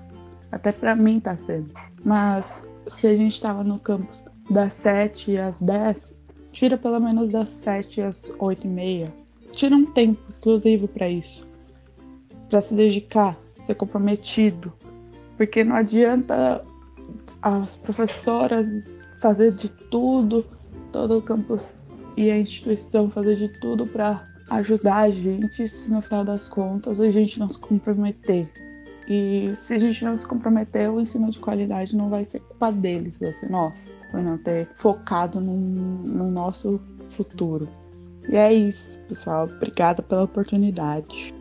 até 0.50 0.70
para 0.70 0.94
mim 0.94 1.18
tá 1.18 1.36
sendo. 1.36 1.72
Mas 2.04 2.62
se 2.88 3.06
a 3.06 3.16
gente 3.16 3.40
tava 3.40 3.64
no 3.64 3.78
campus 3.78 4.22
das 4.50 4.74
7 4.74 5.38
às 5.38 5.60
10, 5.60 6.18
tira 6.52 6.76
pelo 6.76 7.00
menos 7.00 7.30
das 7.30 7.48
7 7.48 8.02
às 8.02 8.30
8 8.38 8.66
e 8.66 8.70
meia. 8.70 9.14
Tira 9.52 9.74
um 9.74 9.86
tempo 9.86 10.20
exclusivo 10.28 10.86
para 10.88 11.08
isso. 11.08 11.46
Para 12.50 12.60
se 12.60 12.74
dedicar, 12.74 13.38
ser 13.66 13.74
comprometido. 13.74 14.72
Porque 15.38 15.64
não 15.64 15.76
adianta 15.76 16.62
as 17.40 17.74
professoras 17.76 18.66
fazer 19.22 19.52
de 19.52 19.70
tudo, 19.70 20.44
todo 20.92 21.16
o 21.16 21.22
campus 21.22 21.70
e 22.14 22.30
a 22.30 22.38
instituição 22.38 23.10
fazer 23.10 23.36
de 23.36 23.48
tudo 23.60 23.86
para 23.86 24.28
ajudar 24.56 24.96
a 24.96 25.10
gente, 25.10 25.66
se 25.68 25.90
no 25.90 26.02
final 26.02 26.24
das 26.24 26.48
contas 26.48 27.00
a 27.00 27.10
gente 27.10 27.38
não 27.38 27.48
se 27.48 27.58
comprometer. 27.58 28.48
E 29.08 29.52
se 29.56 29.74
a 29.74 29.78
gente 29.78 30.04
não 30.04 30.16
se 30.16 30.26
comprometer, 30.26 30.90
o 30.90 31.00
ensino 31.00 31.30
de 31.30 31.38
qualidade 31.38 31.96
não 31.96 32.08
vai 32.08 32.24
ser 32.24 32.40
culpa 32.40 32.70
deles, 32.70 33.18
vai 33.18 33.32
ser 33.32 33.50
nossa, 33.50 33.76
por 34.10 34.22
não 34.22 34.38
ter 34.38 34.68
focado 34.74 35.40
no, 35.40 35.56
no 35.56 36.30
nosso 36.30 36.80
futuro. 37.10 37.68
E 38.28 38.36
é 38.36 38.52
isso, 38.52 38.98
pessoal. 39.08 39.44
Obrigada 39.44 40.02
pela 40.02 40.22
oportunidade. 40.22 41.34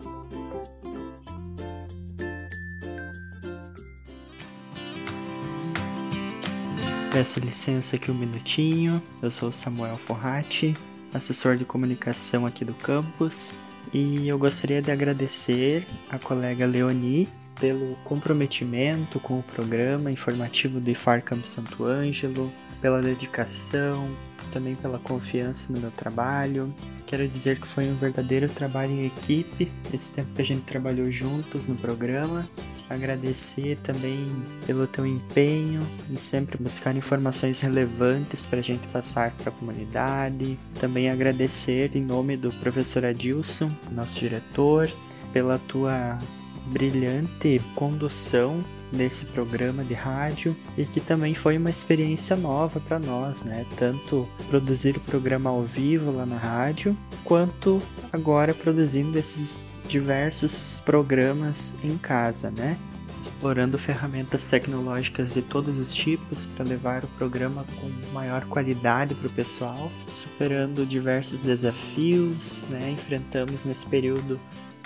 Peço 7.12 7.40
licença 7.42 7.98
aqui 7.98 8.10
um 8.10 8.16
minutinho. 8.16 9.02
Eu 9.22 9.30
sou 9.30 9.52
Samuel 9.52 9.98
Forratti, 9.98 10.76
assessor 11.14 11.56
de 11.56 11.66
comunicação 11.66 12.46
aqui 12.46 12.64
do 12.64 12.74
campus, 12.74 13.58
e 13.94 14.28
eu 14.28 14.38
gostaria 14.38 14.82
de 14.82 14.92
agradecer 14.92 15.86
a 16.10 16.18
colega 16.18 16.66
Leonie 16.66 17.28
pelo 17.60 17.96
comprometimento 18.04 19.20
com 19.20 19.40
o 19.40 19.44
programa 19.44 20.12
informativo 20.12 20.80
do 20.80 20.90
IFAR 20.90 21.22
Campo 21.24 21.48
Santo 21.48 21.84
Ângelo, 21.84 22.52
pela 22.82 23.02
dedicação, 23.02 24.10
também 24.52 24.76
pela 24.76 24.98
confiança 25.00 25.72
no 25.72 25.80
meu 25.80 25.92
trabalho. 25.92 26.74
Quero 27.06 27.28
dizer 27.28 27.60
que 27.60 27.68
foi 27.68 27.90
um 27.90 27.96
verdadeiro 27.96 28.50
trabalho 28.50 28.92
em 28.92 29.06
equipe, 29.06 29.72
esse 29.94 30.12
tempo 30.12 30.34
que 30.36 30.42
a 30.42 30.46
gente 30.46 30.64
trabalhou 30.64 31.10
juntos 31.12 31.68
no 31.68 31.76
programa. 31.76 32.50
Agradecer 32.92 33.78
também 33.78 34.30
pelo 34.66 34.86
teu 34.86 35.06
empenho 35.06 35.82
em 36.10 36.18
sempre 36.18 36.58
buscar 36.62 36.94
informações 36.94 37.62
relevantes 37.62 38.46
para 38.46 38.60
a 38.60 38.62
gente 38.62 38.86
passar 38.88 39.32
para 39.32 39.48
a 39.48 39.54
comunidade. 39.54 40.60
Também 40.78 41.10
agradecer 41.10 41.96
em 41.96 42.04
nome 42.04 42.36
do 42.36 42.52
professor 42.52 43.06
Adilson, 43.06 43.72
nosso 43.94 44.16
diretor, 44.16 44.92
pela 45.32 45.58
tua 45.58 46.20
brilhante 46.68 47.62
condução 47.76 48.62
nesse 48.92 49.28
programa 49.28 49.86
de 49.86 49.94
rádio 49.94 50.54
e 50.78 50.84
que 50.84 51.00
também 51.00 51.34
foi 51.34 51.58
uma 51.58 51.70
experiência 51.70 52.36
nova 52.36 52.82
para 52.82 53.00
nós, 53.00 53.42
né? 53.44 53.66
Tanto 53.78 54.28
produzir 54.50 54.98
o 54.98 55.00
programa 55.00 55.50
ao 55.50 55.64
vivo 55.64 56.12
lá 56.12 56.26
na 56.26 56.38
rádio, 56.38 56.96
quanto 57.24 57.82
agora 58.12 58.54
produzindo 58.54 59.18
esses 59.18 59.71
diversos 59.92 60.82
programas 60.86 61.76
em 61.84 61.98
casa, 61.98 62.50
né? 62.50 62.78
Explorando 63.20 63.78
ferramentas 63.78 64.46
tecnológicas 64.46 65.34
de 65.34 65.42
todos 65.42 65.78
os 65.78 65.94
tipos 65.94 66.46
para 66.46 66.64
levar 66.66 67.04
o 67.04 67.08
programa 67.10 67.66
com 67.80 68.14
maior 68.14 68.46
qualidade 68.46 69.14
para 69.14 69.28
o 69.28 69.32
pessoal, 69.32 69.92
superando 70.08 70.86
diversos 70.86 71.42
desafios, 71.42 72.66
né? 72.70 72.92
Enfrentamos 72.92 73.66
nesse 73.66 73.86
período 73.86 74.40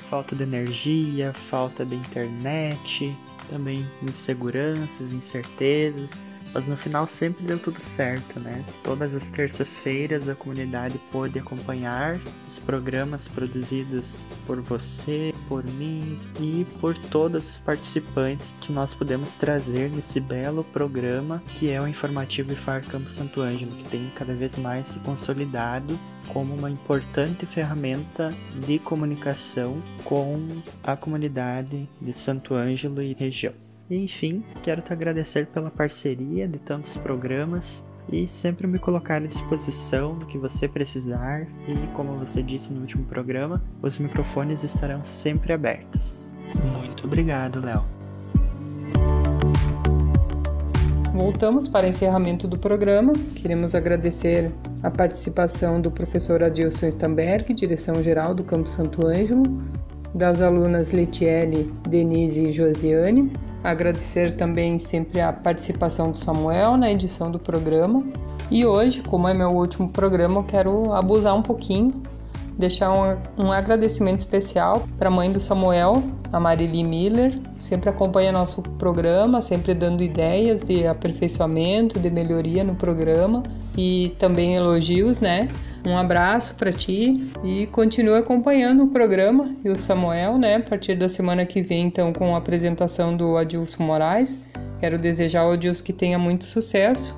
falta 0.10 0.36
de 0.36 0.42
energia, 0.42 1.32
falta 1.34 1.86
de 1.86 1.96
internet, 1.96 3.16
também 3.48 3.86
inseguranças, 4.02 5.12
incertezas, 5.12 6.24
mas 6.56 6.68
no 6.68 6.78
final 6.78 7.06
sempre 7.06 7.46
deu 7.46 7.60
tudo 7.60 7.82
certo, 7.82 8.40
né? 8.40 8.64
Todas 8.82 9.14
as 9.14 9.28
terças-feiras 9.28 10.30
a 10.30 10.36
comunidade 10.36 10.98
pôde 11.12 11.38
acompanhar 11.38 12.18
os 12.48 12.58
programas 12.58 13.28
produzidos 13.28 14.30
por 14.48 14.62
você, 14.62 15.34
por 15.50 15.66
mim 15.66 16.18
e 16.40 16.66
por 16.80 16.98
todos 16.98 17.50
os 17.50 17.60
participantes 17.60 18.56
que 18.62 18.72
nós 18.72 18.94
podemos 18.94 19.36
trazer 19.36 19.92
nesse 19.92 20.22
belo 20.22 20.64
programa 20.64 21.44
que 21.56 21.70
é 21.70 21.82
o 21.82 21.88
Informativo 21.88 22.54
IFAR 22.54 22.86
Campo 22.86 23.10
Santo 23.10 23.42
Ângelo, 23.42 23.76
que 23.76 23.90
tem 23.90 24.10
cada 24.16 24.34
vez 24.34 24.58
mais 24.58 24.88
se 24.88 25.00
consolidado 25.00 26.00
como 26.30 26.56
uma 26.56 26.70
importante 26.70 27.46
ferramenta 27.46 28.34
de 28.66 28.80
comunicação 28.80 29.84
com 30.06 30.48
a 30.82 30.96
comunidade 30.96 31.90
de 32.02 32.14
Santo 32.14 32.54
Ângelo 32.54 33.02
e 33.02 33.14
região. 33.14 33.65
Enfim, 33.90 34.44
quero 34.64 34.82
te 34.82 34.92
agradecer 34.92 35.48
pela 35.48 35.70
parceria 35.70 36.48
de 36.48 36.60
tantos 36.60 36.98
programas 36.98 37.88
e 38.12 38.28
sempre 38.28 38.68
me 38.68 38.80
colocar 38.80 39.16
à 39.18 39.28
disposição 39.28 40.18
do 40.18 40.26
que 40.26 40.38
você 40.38 40.68
precisar 40.68 41.48
e, 41.68 41.88
como 41.94 42.18
você 42.18 42.42
disse 42.42 42.74
no 42.74 42.82
último 42.82 43.06
programa, 43.06 43.64
os 43.82 44.00
microfones 44.00 44.64
estarão 44.64 45.04
sempre 45.04 45.54
abertos. 45.54 46.36
Muito 46.78 47.06
obrigado, 47.06 47.60
Léo. 47.60 47.84
Voltamos 51.14 51.68
para 51.68 51.88
encerramento 51.88 52.48
do 52.48 52.60
programa. 52.60 53.14
Queremos 53.36 53.74
agradecer 53.74 54.52
a 54.84 54.92
participação 54.92 55.80
do 55.80 55.90
professor 55.90 56.44
Adilson 56.44 56.88
Stamberg, 56.88 57.54
direção-geral 57.54 58.36
do 58.36 58.44
Campo 58.44 58.68
Santo 58.68 59.06
Ângelo, 59.06 59.44
das 60.16 60.42
alunas 60.42 60.94
Letiele, 60.94 61.70
Denise 61.88 62.48
e 62.48 62.52
Josiane. 62.52 63.32
Agradecer 63.62 64.32
também 64.32 64.78
sempre 64.78 65.20
a 65.20 65.34
participação 65.34 66.10
do 66.10 66.18
Samuel 66.18 66.78
na 66.78 66.90
edição 66.90 67.30
do 67.30 67.38
programa. 67.38 68.02
E 68.50 68.66
hoje, 68.66 69.02
como 69.02 69.28
é 69.28 69.34
meu 69.34 69.52
último 69.52 69.90
programa, 69.90 70.40
eu 70.40 70.44
quero 70.44 70.94
abusar 70.94 71.36
um 71.36 71.42
pouquinho 71.42 72.02
deixar 72.58 72.92
um, 72.92 73.46
um 73.46 73.52
agradecimento 73.52 74.20
especial 74.20 74.88
para 74.98 75.10
a 75.10 75.12
mãe 75.12 75.32
do 75.32 75.40
Samuel, 75.40 76.04
a 76.32 76.40
Marili 76.40 76.84
Miller, 76.84 77.38
sempre 77.54 77.90
acompanha 77.90 78.32
nosso 78.32 78.62
programa, 78.62 79.42
sempre 79.42 79.74
dando 79.74 80.04
ideias 80.04 80.62
de 80.62 80.88
aperfeiçoamento, 80.88 82.00
de 82.00 82.10
melhoria 82.10 82.64
no 82.64 82.76
programa 82.76 83.44
e 83.78 84.14
também 84.20 84.56
elogios, 84.56 85.20
né? 85.20 85.48
Um 85.86 85.96
abraço 85.96 86.56
para 86.56 86.72
ti 86.72 87.30
e 87.44 87.68
continue 87.68 88.18
acompanhando 88.18 88.84
o 88.84 88.88
programa 88.88 89.54
e 89.64 89.70
o 89.70 89.76
Samuel, 89.76 90.38
né? 90.38 90.56
A 90.56 90.62
partir 90.62 90.96
da 90.96 91.08
semana 91.08 91.46
que 91.46 91.62
vem, 91.62 91.84
então, 91.84 92.12
com 92.12 92.34
a 92.34 92.38
apresentação 92.40 93.16
do 93.16 93.38
Adilson 93.38 93.84
Moraes. 93.84 94.42
Quero 94.80 94.98
desejar 94.98 95.42
ao 95.42 95.52
Adilson 95.52 95.84
que 95.84 95.94
tenha 95.94 96.18
muito 96.18 96.44
sucesso 96.44 97.16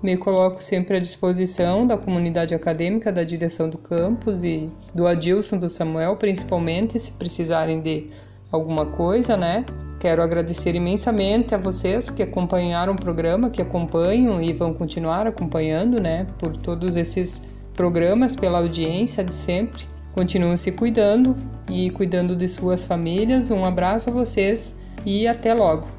Me 0.00 0.16
coloco 0.16 0.62
sempre 0.62 0.96
à 0.96 1.00
disposição 1.00 1.84
da 1.84 1.96
comunidade 1.98 2.54
acadêmica, 2.54 3.10
da 3.10 3.24
direção 3.24 3.68
do 3.68 3.78
campus 3.78 4.44
e 4.44 4.70
do 4.94 5.08
Adilson, 5.08 5.58
do 5.58 5.68
Samuel, 5.68 6.16
principalmente, 6.16 6.98
se 7.00 7.12
precisarem 7.12 7.80
de 7.80 8.06
alguma 8.52 8.86
coisa, 8.86 9.36
né? 9.36 9.64
Quero 9.98 10.22
agradecer 10.22 10.76
imensamente 10.76 11.52
a 11.52 11.58
vocês 11.58 12.08
que 12.08 12.22
acompanharam 12.22 12.92
o 12.92 12.96
programa, 12.96 13.50
que 13.50 13.60
acompanham 13.60 14.40
e 14.40 14.52
vão 14.52 14.72
continuar 14.72 15.26
acompanhando, 15.26 16.00
né? 16.00 16.28
Por 16.38 16.56
todos 16.56 16.94
esses 16.94 17.42
programas, 17.74 18.36
pela 18.36 18.58
audiência 18.58 19.24
de 19.24 19.34
sempre. 19.34 19.82
Continuem 20.12 20.56
se 20.56 20.70
cuidando 20.70 21.34
e 21.68 21.90
cuidando 21.90 22.36
de 22.36 22.48
suas 22.48 22.86
famílias. 22.86 23.50
Um 23.50 23.64
abraço 23.64 24.10
a 24.10 24.12
vocês 24.12 24.78
e 25.04 25.26
até 25.26 25.52
logo. 25.52 25.97